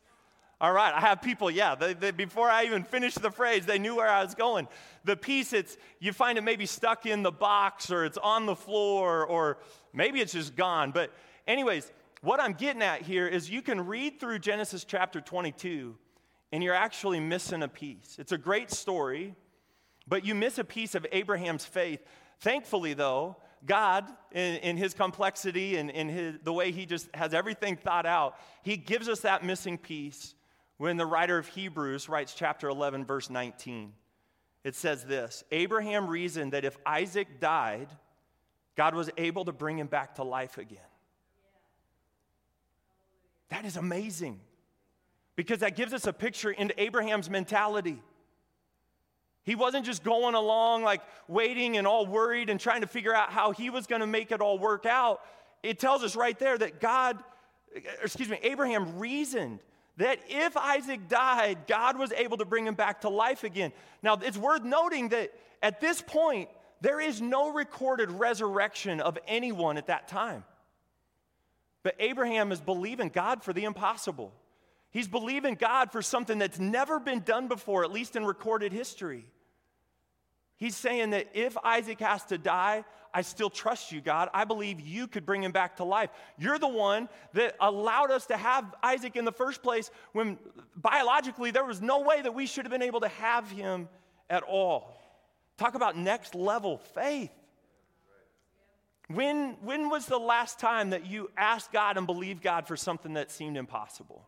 All 0.62 0.72
right, 0.72 0.94
I 0.94 1.02
have 1.02 1.22
people, 1.22 1.52
yeah, 1.52 1.76
they, 1.76 1.94
they, 1.94 2.12
before 2.12 2.50
I 2.50 2.64
even 2.64 2.84
finished 2.84 3.22
the 3.22 3.30
phrase, 3.30 3.66
they 3.66 3.78
knew 3.78 3.98
where 3.98 4.08
I 4.08 4.24
was 4.24 4.36
going. 4.36 4.70
The 5.04 5.18
piece, 5.18 5.52
it's, 5.52 5.76
you 6.00 6.14
find 6.14 6.38
it 6.38 6.46
maybe 6.46 6.66
stuck 6.66 7.06
in 7.06 7.24
the 7.24 7.32
box 7.32 7.92
or 7.92 8.06
it's 8.06 8.18
on 8.18 8.46
the 8.46 8.56
floor 8.56 9.26
or 9.26 9.58
maybe 9.94 10.22
it's 10.22 10.32
just 10.32 10.56
gone. 10.56 10.92
But, 10.92 11.12
anyways, 11.46 11.92
what 12.26 12.42
I'm 12.42 12.54
getting 12.54 12.82
at 12.82 13.04
here 13.04 13.28
is 13.28 13.50
you 13.50 13.62
can 13.62 13.86
read 13.86 14.20
through 14.20 14.40
Genesis 14.40 14.84
chapter 14.84 15.22
22 15.22 15.96
and 16.52 16.64
you're 16.64 16.76
actually 16.76 17.20
missing 17.20 17.64
a 17.64 17.68
piece. 17.68 18.18
It's 18.20 18.32
a 18.32 18.38
great 18.38 18.72
story, 18.72 19.36
but 20.08 20.26
you 20.26 20.36
miss 20.36 20.58
a 20.58 20.64
piece 20.64 20.96
of 20.96 21.06
Abraham's 21.12 21.66
faith 21.66 22.02
Thankfully, 22.40 22.94
though, 22.94 23.38
God, 23.66 24.06
in, 24.32 24.56
in 24.58 24.78
his 24.78 24.94
complexity 24.94 25.78
and 25.78 25.90
in 25.90 26.10
his, 26.10 26.36
the 26.44 26.54
way 26.54 26.72
he 26.72 26.86
just 26.86 27.10
has 27.16 27.34
everything 27.34 27.78
thought 27.78 28.06
out, 28.06 28.38
he 28.64 28.78
gives 28.78 29.10
us 29.10 29.22
that 29.22 29.44
missing 29.44 29.78
piece 29.78 30.36
when 30.78 30.98
the 30.98 31.06
writer 31.06 31.38
of 31.38 31.48
Hebrews 31.48 32.10
writes 32.10 32.34
chapter 32.34 32.68
11, 32.70 33.06
verse 33.06 33.30
19. 33.30 33.94
It 34.64 34.76
says 34.76 35.06
this 35.06 35.44
Abraham 35.52 36.08
reasoned 36.08 36.54
that 36.54 36.66
if 36.66 36.78
Isaac 36.86 37.40
died, 37.40 37.88
God 38.76 38.96
was 38.96 39.10
able 39.18 39.46
to 39.46 39.52
bring 39.52 39.80
him 39.80 39.88
back 39.88 40.16
to 40.16 40.24
life 40.24 40.58
again. 40.58 40.80
That 43.50 43.66
is 43.66 43.78
amazing 43.78 44.40
because 45.36 45.60
that 45.60 45.76
gives 45.76 45.94
us 45.94 46.08
a 46.08 46.14
picture 46.14 46.52
into 46.52 46.80
Abraham's 46.82 47.30
mentality. 47.30 48.02
He 49.44 49.56
wasn't 49.56 49.86
just 49.86 50.04
going 50.04 50.34
along 50.34 50.84
like 50.84 51.02
waiting 51.28 51.78
and 51.78 51.86
all 51.86 52.06
worried 52.06 52.50
and 52.50 52.60
trying 52.60 52.82
to 52.82 52.88
figure 52.88 53.14
out 53.14 53.30
how 53.32 53.52
he 53.52 53.70
was 53.70 53.86
going 53.86 54.02
to 54.02 54.08
make 54.08 54.32
it 54.32 54.42
all 54.42 54.58
work 54.58 54.86
out. 54.86 55.22
It 55.62 55.80
tells 55.80 56.04
us 56.04 56.16
right 56.16 56.38
there 56.38 56.58
that 56.58 56.80
God, 56.80 57.24
er, 57.76 57.82
excuse 58.04 58.30
me, 58.30 58.40
Abraham 58.42 58.98
reasoned 58.98 59.60
that 59.98 60.20
if 60.28 60.58
Isaac 60.58 61.08
died, 61.08 61.60
God 61.68 61.98
was 61.98 62.12
able 62.12 62.38
to 62.38 62.46
bring 62.46 62.66
him 62.66 62.76
back 62.76 63.02
to 63.02 63.10
life 63.10 63.44
again. 63.44 63.72
Now, 64.02 64.16
it's 64.16 64.38
worth 64.38 64.64
noting 64.64 65.10
that 65.10 65.32
at 65.62 65.80
this 65.80 66.02
point, 66.02 66.50
there 66.82 67.00
is 67.00 67.22
no 67.22 67.54
recorded 67.54 68.12
resurrection 68.12 69.00
of 69.00 69.18
anyone 69.28 69.78
at 69.78 69.88
that 69.88 70.08
time. 70.08 70.44
But 71.86 71.94
Abraham 72.00 72.52
is 72.52 72.60
believing 72.60 73.10
God 73.10 73.44
for 73.44 73.54
the 73.54 73.64
impossible. 73.64 74.34
He's 74.90 75.08
believing 75.08 75.54
God 75.54 75.92
for 75.92 76.02
something 76.02 76.40
that's 76.40 76.58
never 76.58 77.00
been 77.00 77.20
done 77.20 77.48
before, 77.48 77.84
at 77.84 77.92
least 77.92 78.16
in 78.16 78.26
recorded 78.26 78.74
history. 78.74 79.24
He's 80.58 80.76
saying 80.76 81.12
that 81.12 81.28
if 81.36 81.56
Isaac 81.64 82.00
has 82.00 82.24
to 82.26 82.40
die, 82.40 82.86
I 83.14 83.22
still 83.22 83.52
trust 83.52 83.92
you, 83.92 84.02
God. 84.02 84.30
I 84.34 84.46
believe 84.46 84.80
you 84.80 85.06
could 85.06 85.28
bring 85.28 85.44
him 85.44 85.52
back 85.52 85.76
to 85.78 85.84
life. 85.84 86.10
You're 86.40 86.58
the 86.58 86.68
one 86.68 87.08
that 87.34 87.56
allowed 87.60 88.10
us 88.10 88.26
to 88.28 88.38
have 88.38 88.66
Isaac 88.82 89.16
in 89.16 89.24
the 89.24 89.32
first 89.32 89.62
place 89.62 89.92
when 90.14 90.40
biologically 90.76 91.52
there 91.52 91.66
was 91.66 91.84
no 91.84 92.02
way 92.02 92.20
that 92.20 92.34
we 92.34 92.48
should 92.48 92.66
have 92.66 92.72
been 92.72 92.82
able 92.82 93.02
to 93.02 93.10
have 93.10 93.52
him 93.52 93.90
at 94.28 94.42
all. 94.42 94.98
Talk 95.60 95.76
about 95.76 95.96
next 95.96 96.34
level 96.34 96.80
faith. 96.80 97.30
When, 99.08 99.58
when 99.62 99.90
was 99.90 100.08
the 100.08 100.18
last 100.18 100.60
time 100.60 100.90
that 100.90 101.06
you 101.06 101.30
asked 101.38 101.72
God 101.72 101.98
and 101.98 102.08
believed 102.08 102.42
God 102.42 102.68
for 102.68 102.76
something 102.76 103.14
that 103.14 103.32
seemed 103.32 103.58
impossible? 103.58 104.28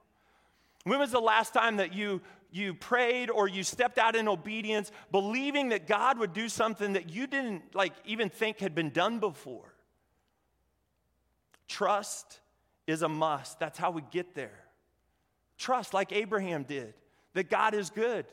When 0.83 0.99
was 0.99 1.11
the 1.11 1.19
last 1.19 1.53
time 1.53 1.77
that 1.77 1.93
you 1.93 2.21
you 2.51 2.73
prayed 2.73 3.29
or 3.29 3.47
you 3.47 3.63
stepped 3.63 3.97
out 3.97 4.15
in 4.15 4.27
obedience, 4.27 4.91
believing 5.11 5.69
that 5.69 5.87
God 5.87 6.17
would 6.19 6.33
do 6.33 6.49
something 6.49 6.93
that 6.93 7.09
you 7.09 7.27
didn't 7.27 7.75
like 7.75 7.93
even 8.05 8.29
think 8.29 8.59
had 8.59 8.73
been 8.73 8.89
done 8.89 9.19
before. 9.19 9.73
Trust 11.67 12.39
is 12.85 13.01
a 13.01 13.09
must. 13.09 13.59
That's 13.59 13.77
how 13.77 13.91
we 13.91 14.01
get 14.11 14.33
there. 14.33 14.63
Trust, 15.57 15.93
like 15.93 16.11
Abraham 16.11 16.63
did, 16.63 16.93
that 17.33 17.49
God 17.49 17.73
is 17.73 17.89
good, 17.89 18.25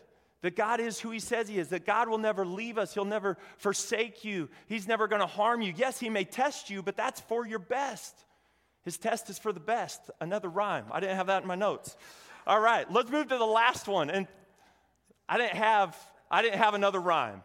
that 0.44 0.56
God 0.56 0.78
is 0.78 1.00
who 1.00 1.10
He 1.10 1.20
says 1.20 1.48
He 1.48 1.58
is, 1.58 1.68
that 1.68 1.86
God 1.86 2.06
will 2.06 2.18
never 2.18 2.44
leave 2.44 2.76
us, 2.76 2.92
He'll 2.92 3.06
never 3.06 3.38
forsake 3.56 4.26
you, 4.26 4.50
He's 4.66 4.86
never 4.86 5.08
to 5.22 5.26
harm 5.26 5.62
you. 5.62 5.72
Yes, 5.74 5.98
He 5.98 6.10
may 6.10 6.24
test 6.24 6.68
you, 6.68 6.82
but 6.82 6.98
that's 6.98 7.18
for 7.18 7.46
your 7.46 7.58
best. 7.58 8.14
His 8.82 8.98
test 8.98 9.30
is 9.30 9.38
for 9.38 9.54
the 9.54 9.60
best. 9.60 10.10
Another 10.20 10.50
rhyme. 10.50 10.84
I 10.92 11.00
didn't 11.00 11.16
have 11.16 11.28
that 11.28 11.40
in 11.40 11.48
my 11.48 11.54
notes. 11.54 11.96
All 12.46 12.60
right, 12.60 12.84
let's 12.92 13.10
move 13.10 13.28
to 13.28 13.38
the 13.38 13.46
last 13.46 13.88
one. 13.88 14.10
And 14.10 14.28
I 15.30 15.38
didn't 15.38 15.56
have, 15.56 15.96
I 16.30 16.42
didn't 16.42 16.58
have 16.58 16.74
another 16.74 17.00
rhyme. 17.00 17.42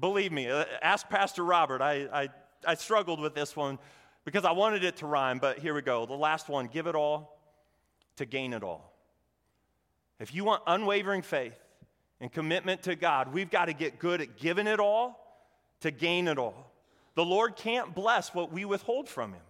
Believe 0.00 0.32
me, 0.32 0.48
uh, 0.48 0.64
ask 0.82 1.08
Pastor 1.08 1.44
Robert. 1.44 1.80
I, 1.80 2.08
I, 2.12 2.28
I 2.66 2.74
struggled 2.74 3.20
with 3.20 3.36
this 3.36 3.54
one 3.54 3.78
because 4.24 4.44
I 4.44 4.50
wanted 4.50 4.82
it 4.82 4.96
to 4.96 5.06
rhyme, 5.06 5.38
but 5.38 5.60
here 5.60 5.72
we 5.72 5.82
go. 5.82 6.04
The 6.04 6.14
last 6.14 6.48
one 6.48 6.66
give 6.66 6.88
it 6.88 6.96
all 6.96 7.38
to 8.16 8.26
gain 8.26 8.52
it 8.54 8.64
all. 8.64 8.92
If 10.18 10.34
you 10.34 10.42
want 10.42 10.64
unwavering 10.66 11.22
faith 11.22 11.56
and 12.20 12.32
commitment 12.32 12.82
to 12.82 12.94
God, 12.94 13.32
we've 13.32 13.50
got 13.50 13.66
to 13.66 13.72
get 13.72 13.98
good 13.98 14.20
at 14.20 14.36
giving 14.36 14.66
it 14.66 14.80
all 14.80 15.18
to 15.80 15.90
gain 15.90 16.28
it 16.28 16.38
all. 16.38 16.70
The 17.14 17.24
Lord 17.24 17.56
can't 17.56 17.94
bless 17.94 18.34
what 18.34 18.52
we 18.52 18.64
withhold 18.64 19.08
from 19.08 19.32
Him. 19.32 19.42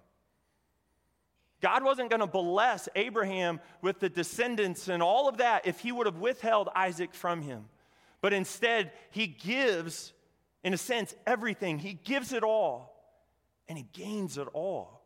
God 1.60 1.84
wasn't 1.84 2.08
going 2.08 2.20
to 2.20 2.26
bless 2.26 2.88
Abraham 2.94 3.60
with 3.82 4.00
the 4.00 4.08
descendants 4.08 4.88
and 4.88 5.02
all 5.02 5.28
of 5.28 5.38
that 5.38 5.66
if 5.66 5.80
he 5.80 5.92
would 5.92 6.06
have 6.06 6.18
withheld 6.18 6.68
Isaac 6.74 7.14
from 7.14 7.42
him. 7.42 7.66
But 8.22 8.32
instead, 8.32 8.92
he 9.10 9.26
gives, 9.26 10.12
in 10.64 10.72
a 10.74 10.78
sense, 10.78 11.14
everything. 11.26 11.78
He 11.78 11.94
gives 11.94 12.32
it 12.32 12.42
all, 12.42 12.94
and 13.68 13.76
he 13.76 13.86
gains 13.92 14.38
it 14.38 14.48
all. 14.52 15.02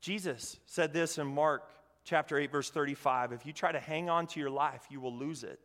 Jesus 0.00 0.58
said 0.66 0.92
this 0.92 1.18
in 1.18 1.26
Mark 1.26 1.70
chapter 2.04 2.36
8, 2.38 2.50
verse 2.50 2.70
35 2.70 3.32
If 3.32 3.46
you 3.46 3.52
try 3.52 3.70
to 3.70 3.80
hang 3.80 4.08
on 4.08 4.26
to 4.28 4.40
your 4.40 4.50
life, 4.50 4.82
you 4.90 5.00
will 5.00 5.14
lose 5.14 5.44
it. 5.44 5.60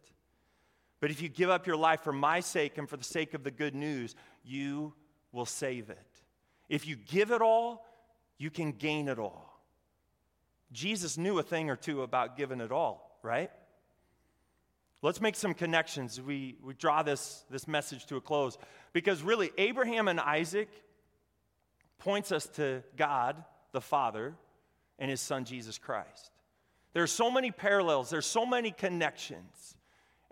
But 1.05 1.11
if 1.11 1.21
you 1.21 1.29
give 1.29 1.51
up 1.51 1.67
your 1.67 1.75
life 1.75 2.01
for 2.01 2.11
my 2.11 2.39
sake 2.39 2.79
and 2.79 2.89
for 2.89 2.97
the 2.97 3.03
sake 3.03 3.35
of 3.35 3.43
the 3.43 3.51
good 3.51 3.75
news, 3.75 4.15
you 4.43 4.91
will 5.31 5.45
save 5.45 5.91
it. 5.91 6.07
If 6.67 6.87
you 6.87 6.95
give 6.95 7.29
it 7.29 7.43
all, 7.43 7.85
you 8.39 8.49
can 8.49 8.71
gain 8.71 9.07
it 9.07 9.19
all. 9.19 9.61
Jesus 10.71 11.15
knew 11.15 11.37
a 11.37 11.43
thing 11.43 11.69
or 11.69 11.75
two 11.75 12.01
about 12.01 12.35
giving 12.35 12.59
it 12.59 12.71
all, 12.71 13.19
right? 13.21 13.51
Let's 15.03 15.21
make 15.21 15.35
some 15.35 15.53
connections. 15.53 16.19
We, 16.19 16.57
we 16.63 16.73
draw 16.73 17.03
this, 17.03 17.45
this 17.51 17.67
message 17.67 18.07
to 18.07 18.15
a 18.15 18.21
close 18.21 18.57
because 18.91 19.21
really, 19.21 19.51
Abraham 19.59 20.07
and 20.07 20.19
Isaac 20.19 20.69
points 21.99 22.31
us 22.31 22.47
to 22.55 22.81
God, 22.97 23.43
the 23.73 23.81
Father 23.81 24.33
and 24.97 25.11
his 25.11 25.21
Son, 25.21 25.45
Jesus 25.45 25.77
Christ. 25.77 26.31
There 26.93 27.03
are 27.03 27.05
so 27.05 27.29
many 27.29 27.51
parallels, 27.51 28.09
there's 28.09 28.25
so 28.25 28.43
many 28.43 28.71
connections. 28.71 29.74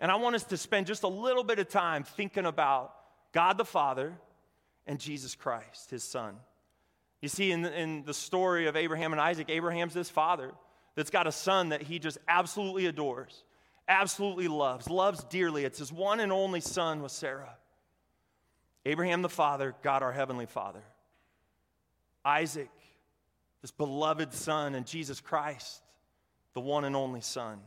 And 0.00 0.10
I 0.10 0.16
want 0.16 0.36
us 0.36 0.44
to 0.44 0.56
spend 0.56 0.86
just 0.86 1.02
a 1.02 1.08
little 1.08 1.44
bit 1.44 1.58
of 1.58 1.68
time 1.68 2.04
thinking 2.04 2.46
about 2.46 2.94
God 3.32 3.58
the 3.58 3.64
Father 3.64 4.12
and 4.86 4.98
Jesus 4.98 5.34
Christ, 5.34 5.90
his 5.90 6.02
Son. 6.02 6.36
You 7.20 7.28
see, 7.28 7.52
in 7.52 7.62
the, 7.62 7.80
in 7.80 8.04
the 8.04 8.12
story 8.12 8.66
of 8.66 8.76
Abraham 8.76 9.12
and 9.12 9.20
Isaac, 9.20 9.48
Abraham's 9.48 9.94
this 9.94 10.10
father 10.10 10.52
that's 10.94 11.10
got 11.10 11.26
a 11.26 11.32
son 11.32 11.70
that 11.70 11.82
he 11.82 11.98
just 11.98 12.18
absolutely 12.28 12.86
adores, 12.86 13.44
absolutely 13.88 14.48
loves, 14.48 14.90
loves 14.90 15.24
dearly. 15.24 15.64
It's 15.64 15.78
his 15.78 15.92
one 15.92 16.20
and 16.20 16.30
only 16.30 16.60
son 16.60 17.02
with 17.02 17.12
Sarah. 17.12 17.56
Abraham 18.84 19.22
the 19.22 19.28
father, 19.28 19.74
God 19.82 20.02
our 20.02 20.12
heavenly 20.12 20.46
father. 20.46 20.82
Isaac, 22.24 22.70
this 23.62 23.70
beloved 23.70 24.34
son, 24.34 24.74
and 24.74 24.86
Jesus 24.86 25.20
Christ, 25.20 25.82
the 26.52 26.60
one 26.60 26.84
and 26.84 26.94
only 26.94 27.22
son. 27.22 27.58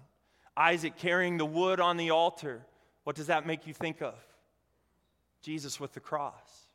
Isaac 0.58 0.98
carrying 0.98 1.38
the 1.38 1.46
wood 1.46 1.80
on 1.80 1.98
the 1.98 2.12
altar. 2.12 2.66
What 3.04 3.16
does 3.16 3.28
that 3.28 3.46
make 3.46 3.68
you 3.68 3.74
think 3.74 4.02
of? 4.02 4.16
Jesus 5.42 5.80
with 5.80 5.94
the 5.94 6.00
cross 6.00 6.68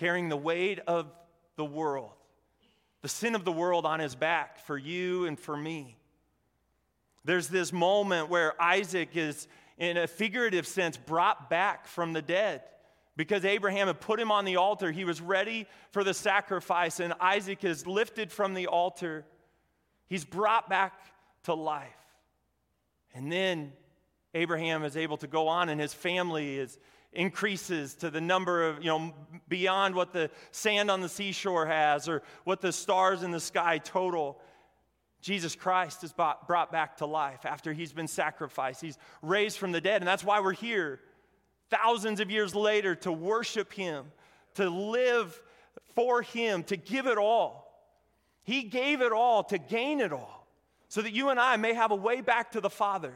carrying 0.00 0.30
the 0.30 0.36
weight 0.36 0.80
of 0.86 1.12
the 1.56 1.64
world, 1.64 2.12
the 3.02 3.08
sin 3.08 3.34
of 3.34 3.44
the 3.44 3.52
world 3.52 3.84
on 3.84 4.00
his 4.00 4.14
back 4.14 4.58
for 4.60 4.78
you 4.78 5.26
and 5.26 5.38
for 5.38 5.54
me. 5.54 5.94
There's 7.22 7.48
this 7.48 7.70
moment 7.70 8.30
where 8.30 8.60
Isaac 8.60 9.10
is, 9.14 9.46
in 9.76 9.98
a 9.98 10.06
figurative 10.06 10.66
sense, 10.66 10.96
brought 10.96 11.50
back 11.50 11.86
from 11.86 12.14
the 12.14 12.22
dead. 12.22 12.62
Because 13.14 13.44
Abraham 13.44 13.88
had 13.88 14.00
put 14.00 14.18
him 14.18 14.32
on 14.32 14.46
the 14.46 14.56
altar, 14.56 14.90
he 14.90 15.04
was 15.04 15.20
ready 15.20 15.66
for 15.90 16.02
the 16.02 16.14
sacrifice, 16.14 16.98
and 16.98 17.12
Isaac 17.20 17.62
is 17.62 17.86
lifted 17.86 18.32
from 18.32 18.54
the 18.54 18.68
altar. 18.68 19.26
He's 20.10 20.24
brought 20.24 20.68
back 20.68 20.92
to 21.44 21.54
life. 21.54 21.88
And 23.14 23.32
then 23.32 23.72
Abraham 24.34 24.84
is 24.84 24.96
able 24.96 25.16
to 25.18 25.26
go 25.26 25.48
on, 25.48 25.68
and 25.68 25.80
his 25.80 25.94
family 25.94 26.58
is, 26.58 26.78
increases 27.12 27.94
to 27.94 28.10
the 28.10 28.20
number 28.20 28.66
of, 28.66 28.78
you 28.78 28.90
know, 28.90 29.14
beyond 29.48 29.94
what 29.94 30.12
the 30.12 30.28
sand 30.50 30.90
on 30.90 31.00
the 31.00 31.08
seashore 31.08 31.66
has 31.66 32.08
or 32.08 32.22
what 32.44 32.60
the 32.60 32.72
stars 32.72 33.22
in 33.22 33.30
the 33.30 33.40
sky 33.40 33.78
total. 33.78 34.38
Jesus 35.20 35.54
Christ 35.54 36.02
is 36.02 36.12
brought 36.12 36.72
back 36.72 36.96
to 36.98 37.06
life 37.06 37.46
after 37.46 37.72
he's 37.72 37.92
been 37.92 38.08
sacrificed. 38.08 38.80
He's 38.80 38.98
raised 39.22 39.58
from 39.58 39.70
the 39.70 39.80
dead. 39.80 40.02
And 40.02 40.08
that's 40.08 40.24
why 40.24 40.40
we're 40.40 40.52
here 40.52 41.00
thousands 41.70 42.20
of 42.20 42.30
years 42.30 42.54
later 42.54 42.94
to 42.96 43.12
worship 43.12 43.72
him, 43.72 44.06
to 44.54 44.68
live 44.68 45.40
for 45.94 46.22
him, 46.22 46.64
to 46.64 46.76
give 46.76 47.06
it 47.06 47.18
all. 47.18 47.69
He 48.50 48.64
gave 48.64 49.00
it 49.00 49.12
all 49.12 49.44
to 49.44 49.58
gain 49.58 50.00
it 50.00 50.12
all 50.12 50.48
so 50.88 51.02
that 51.02 51.12
you 51.12 51.28
and 51.28 51.38
I 51.38 51.56
may 51.56 51.72
have 51.72 51.92
a 51.92 51.94
way 51.94 52.20
back 52.20 52.50
to 52.50 52.60
the 52.60 52.68
Father. 52.68 53.14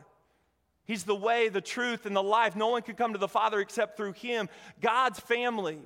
He's 0.84 1.02
the 1.02 1.16
way, 1.16 1.48
the 1.48 1.60
truth, 1.60 2.06
and 2.06 2.14
the 2.14 2.22
life. 2.22 2.54
No 2.54 2.68
one 2.68 2.82
can 2.82 2.94
come 2.94 3.14
to 3.14 3.18
the 3.18 3.26
Father 3.26 3.58
except 3.58 3.96
through 3.96 4.12
Him. 4.12 4.48
God's 4.80 5.18
family 5.18 5.80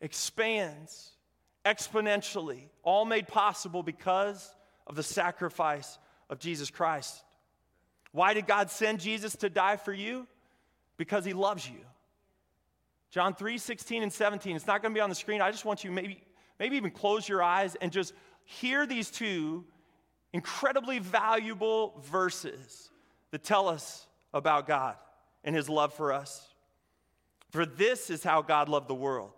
expands 0.00 1.10
exponentially, 1.64 2.62
all 2.82 3.04
made 3.04 3.28
possible 3.28 3.84
because 3.84 4.52
of 4.84 4.96
the 4.96 5.04
sacrifice 5.04 6.00
of 6.28 6.40
Jesus 6.40 6.70
Christ. 6.70 7.22
Why 8.10 8.34
did 8.34 8.48
God 8.48 8.68
send 8.68 8.98
Jesus 8.98 9.36
to 9.36 9.48
die 9.48 9.76
for 9.76 9.92
you? 9.92 10.26
Because 10.96 11.24
He 11.24 11.34
loves 11.34 11.70
you. 11.70 11.78
John 13.12 13.32
3 13.32 13.58
16 13.58 14.02
and 14.02 14.12
17. 14.12 14.56
It's 14.56 14.66
not 14.66 14.82
going 14.82 14.92
to 14.92 14.98
be 14.98 15.02
on 15.02 15.08
the 15.08 15.14
screen. 15.14 15.40
I 15.40 15.52
just 15.52 15.64
want 15.64 15.84
you 15.84 15.92
maybe, 15.92 16.20
maybe 16.58 16.76
even 16.76 16.90
close 16.90 17.28
your 17.28 17.44
eyes 17.44 17.76
and 17.80 17.92
just 17.92 18.12
hear 18.44 18.86
these 18.86 19.10
two 19.10 19.64
incredibly 20.32 20.98
valuable 20.98 22.00
verses 22.04 22.90
that 23.30 23.42
tell 23.42 23.68
us 23.68 24.06
about 24.32 24.66
God 24.66 24.96
and 25.44 25.54
his 25.54 25.68
love 25.68 25.92
for 25.94 26.12
us. 26.12 26.46
For 27.50 27.66
this 27.66 28.10
is 28.10 28.22
how 28.22 28.42
God 28.42 28.68
loved 28.68 28.88
the 28.88 28.94
world. 28.94 29.32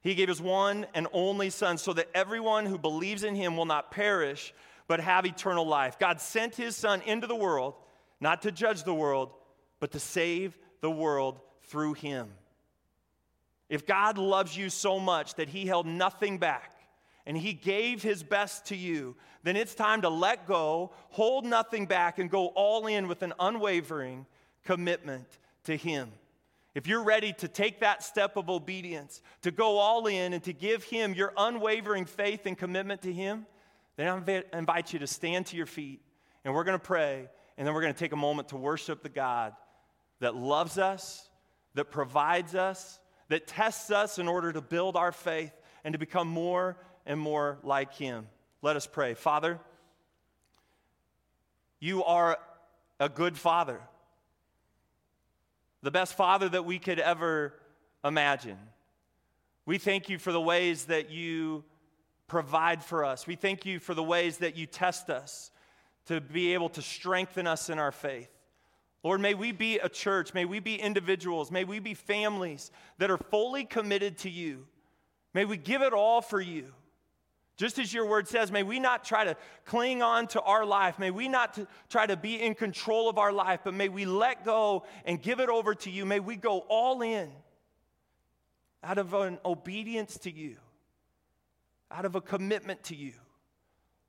He 0.00 0.14
gave 0.14 0.28
his 0.28 0.40
one 0.40 0.86
and 0.94 1.06
only 1.12 1.50
Son 1.50 1.78
so 1.78 1.92
that 1.92 2.08
everyone 2.14 2.66
who 2.66 2.78
believes 2.78 3.24
in 3.24 3.34
him 3.34 3.56
will 3.56 3.64
not 3.64 3.90
perish, 3.90 4.52
but 4.88 5.00
have 5.00 5.24
eternal 5.24 5.66
life. 5.66 5.98
God 5.98 6.20
sent 6.20 6.56
his 6.56 6.76
Son 6.76 7.02
into 7.02 7.26
the 7.26 7.36
world, 7.36 7.74
not 8.20 8.42
to 8.42 8.52
judge 8.52 8.82
the 8.82 8.94
world, 8.94 9.30
but 9.80 9.92
to 9.92 10.00
save 10.00 10.58
the 10.80 10.90
world 10.90 11.40
through 11.64 11.94
him. 11.94 12.28
If 13.68 13.86
God 13.86 14.18
loves 14.18 14.56
you 14.56 14.68
so 14.68 14.98
much 14.98 15.36
that 15.36 15.48
he 15.48 15.66
held 15.66 15.86
nothing 15.86 16.38
back, 16.38 16.72
and 17.26 17.36
he 17.36 17.52
gave 17.52 18.02
his 18.02 18.22
best 18.22 18.66
to 18.66 18.76
you, 18.76 19.16
then 19.42 19.56
it's 19.56 19.74
time 19.74 20.02
to 20.02 20.08
let 20.08 20.46
go, 20.46 20.92
hold 21.10 21.44
nothing 21.44 21.86
back, 21.86 22.18
and 22.18 22.30
go 22.30 22.46
all 22.48 22.86
in 22.86 23.08
with 23.08 23.22
an 23.22 23.32
unwavering 23.38 24.26
commitment 24.64 25.26
to 25.64 25.76
him. 25.76 26.10
If 26.74 26.86
you're 26.86 27.02
ready 27.02 27.32
to 27.34 27.48
take 27.48 27.80
that 27.80 28.02
step 28.02 28.36
of 28.36 28.48
obedience, 28.48 29.20
to 29.42 29.50
go 29.50 29.78
all 29.78 30.06
in 30.06 30.32
and 30.32 30.42
to 30.44 30.52
give 30.52 30.84
him 30.84 31.12
your 31.12 31.32
unwavering 31.36 32.06
faith 32.06 32.46
and 32.46 32.56
commitment 32.56 33.02
to 33.02 33.12
him, 33.12 33.46
then 33.96 34.08
I 34.08 34.56
invite 34.56 34.92
you 34.92 34.98
to 35.00 35.06
stand 35.06 35.46
to 35.46 35.56
your 35.56 35.66
feet 35.66 36.00
and 36.44 36.54
we're 36.54 36.64
going 36.64 36.78
to 36.78 36.84
pray 36.84 37.28
and 37.58 37.66
then 37.66 37.74
we're 37.74 37.82
going 37.82 37.92
to 37.92 37.98
take 37.98 38.12
a 38.12 38.16
moment 38.16 38.48
to 38.48 38.56
worship 38.56 39.02
the 39.02 39.10
God 39.10 39.54
that 40.20 40.34
loves 40.34 40.78
us, 40.78 41.28
that 41.74 41.90
provides 41.90 42.54
us, 42.54 42.98
that 43.28 43.46
tests 43.46 43.90
us 43.90 44.18
in 44.18 44.26
order 44.26 44.52
to 44.52 44.62
build 44.62 44.96
our 44.96 45.12
faith 45.12 45.52
and 45.84 45.92
to 45.92 45.98
become 45.98 46.28
more 46.28 46.78
and 47.06 47.18
more 47.18 47.58
like 47.62 47.94
him. 47.94 48.26
Let 48.62 48.76
us 48.76 48.86
pray. 48.86 49.14
Father, 49.14 49.58
you 51.80 52.04
are 52.04 52.38
a 53.00 53.08
good 53.08 53.36
father, 53.36 53.80
the 55.82 55.90
best 55.90 56.14
father 56.16 56.48
that 56.48 56.64
we 56.64 56.78
could 56.78 57.00
ever 57.00 57.54
imagine. 58.04 58.58
We 59.66 59.78
thank 59.78 60.08
you 60.08 60.18
for 60.18 60.32
the 60.32 60.40
ways 60.40 60.84
that 60.84 61.10
you 61.10 61.64
provide 62.28 62.82
for 62.82 63.04
us. 63.04 63.26
We 63.26 63.36
thank 63.36 63.66
you 63.66 63.78
for 63.78 63.94
the 63.94 64.02
ways 64.02 64.38
that 64.38 64.56
you 64.56 64.66
test 64.66 65.10
us 65.10 65.50
to 66.06 66.20
be 66.20 66.54
able 66.54 66.68
to 66.70 66.82
strengthen 66.82 67.46
us 67.46 67.68
in 67.68 67.78
our 67.78 67.92
faith. 67.92 68.30
Lord, 69.02 69.20
may 69.20 69.34
we 69.34 69.50
be 69.50 69.78
a 69.78 69.88
church, 69.88 70.32
may 70.32 70.44
we 70.44 70.60
be 70.60 70.76
individuals, 70.76 71.50
may 71.50 71.64
we 71.64 71.80
be 71.80 71.94
families 71.94 72.70
that 72.98 73.10
are 73.10 73.18
fully 73.18 73.64
committed 73.64 74.18
to 74.18 74.30
you. 74.30 74.66
May 75.34 75.44
we 75.44 75.56
give 75.56 75.82
it 75.82 75.92
all 75.92 76.22
for 76.22 76.40
you. 76.40 76.72
Just 77.62 77.78
as 77.78 77.94
your 77.94 78.06
word 78.06 78.26
says, 78.26 78.50
may 78.50 78.64
we 78.64 78.80
not 78.80 79.04
try 79.04 79.22
to 79.22 79.36
cling 79.66 80.02
on 80.02 80.26
to 80.26 80.40
our 80.40 80.66
life. 80.66 80.98
May 80.98 81.12
we 81.12 81.28
not 81.28 81.56
try 81.88 82.04
to 82.06 82.16
be 82.16 82.42
in 82.42 82.56
control 82.56 83.08
of 83.08 83.18
our 83.18 83.32
life, 83.32 83.60
but 83.62 83.72
may 83.72 83.88
we 83.88 84.04
let 84.04 84.44
go 84.44 84.82
and 85.04 85.22
give 85.22 85.38
it 85.38 85.48
over 85.48 85.72
to 85.76 85.88
you. 85.88 86.04
May 86.04 86.18
we 86.18 86.34
go 86.34 86.58
all 86.68 87.02
in 87.02 87.30
out 88.82 88.98
of 88.98 89.14
an 89.14 89.38
obedience 89.44 90.18
to 90.18 90.30
you, 90.32 90.56
out 91.88 92.04
of 92.04 92.16
a 92.16 92.20
commitment 92.20 92.82
to 92.82 92.96
you. 92.96 93.12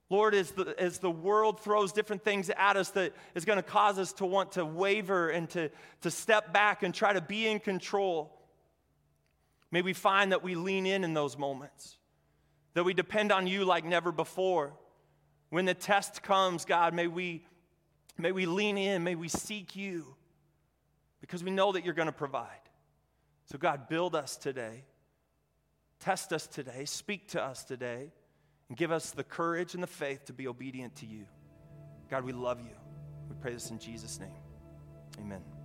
Lord, 0.09 0.33
as 0.33 0.49
the, 0.49 0.73
as 0.79 0.97
the 0.97 1.11
world 1.11 1.59
throws 1.59 1.93
different 1.93 2.23
things 2.23 2.49
at 2.57 2.75
us 2.75 2.89
that 2.89 3.13
is 3.35 3.45
going 3.45 3.57
to 3.57 3.61
cause 3.61 3.99
us 3.99 4.13
to 4.13 4.25
want 4.25 4.53
to 4.53 4.65
waver 4.65 5.29
and 5.29 5.47
to, 5.51 5.69
to 6.01 6.09
step 6.09 6.53
back 6.53 6.81
and 6.81 6.91
try 6.91 7.13
to 7.13 7.21
be 7.21 7.45
in 7.45 7.59
control, 7.59 8.35
may 9.69 9.83
we 9.83 9.93
find 9.93 10.31
that 10.31 10.41
we 10.41 10.55
lean 10.55 10.87
in 10.87 11.03
in 11.03 11.13
those 11.13 11.37
moments 11.37 11.99
that 12.73 12.83
we 12.83 12.93
depend 12.93 13.31
on 13.31 13.47
you 13.47 13.65
like 13.65 13.85
never 13.85 14.11
before. 14.11 14.73
When 15.49 15.65
the 15.65 15.73
test 15.73 16.23
comes, 16.23 16.65
God, 16.65 16.93
may 16.93 17.07
we, 17.07 17.45
may 18.17 18.31
we 18.31 18.45
lean 18.45 18.77
in, 18.77 19.03
may 19.03 19.15
we 19.15 19.27
seek 19.27 19.75
you, 19.75 20.15
because 21.21 21.43
we 21.43 21.51
know 21.51 21.71
that 21.71 21.85
you're 21.85 21.93
going 21.93 22.07
to 22.07 22.11
provide. 22.11 22.49
So, 23.45 23.57
God, 23.57 23.87
build 23.87 24.15
us 24.15 24.35
today, 24.35 24.83
test 25.99 26.33
us 26.33 26.47
today, 26.47 26.85
speak 26.85 27.29
to 27.29 27.43
us 27.43 27.63
today, 27.63 28.11
and 28.69 28.77
give 28.77 28.91
us 28.91 29.11
the 29.11 29.23
courage 29.23 29.73
and 29.73 29.83
the 29.83 29.87
faith 29.87 30.25
to 30.25 30.33
be 30.33 30.47
obedient 30.47 30.95
to 30.97 31.05
you. 31.05 31.25
God, 32.09 32.23
we 32.23 32.31
love 32.31 32.59
you. 32.59 32.75
We 33.29 33.35
pray 33.39 33.53
this 33.53 33.69
in 33.69 33.79
Jesus' 33.79 34.19
name. 34.19 34.29
Amen. 35.19 35.62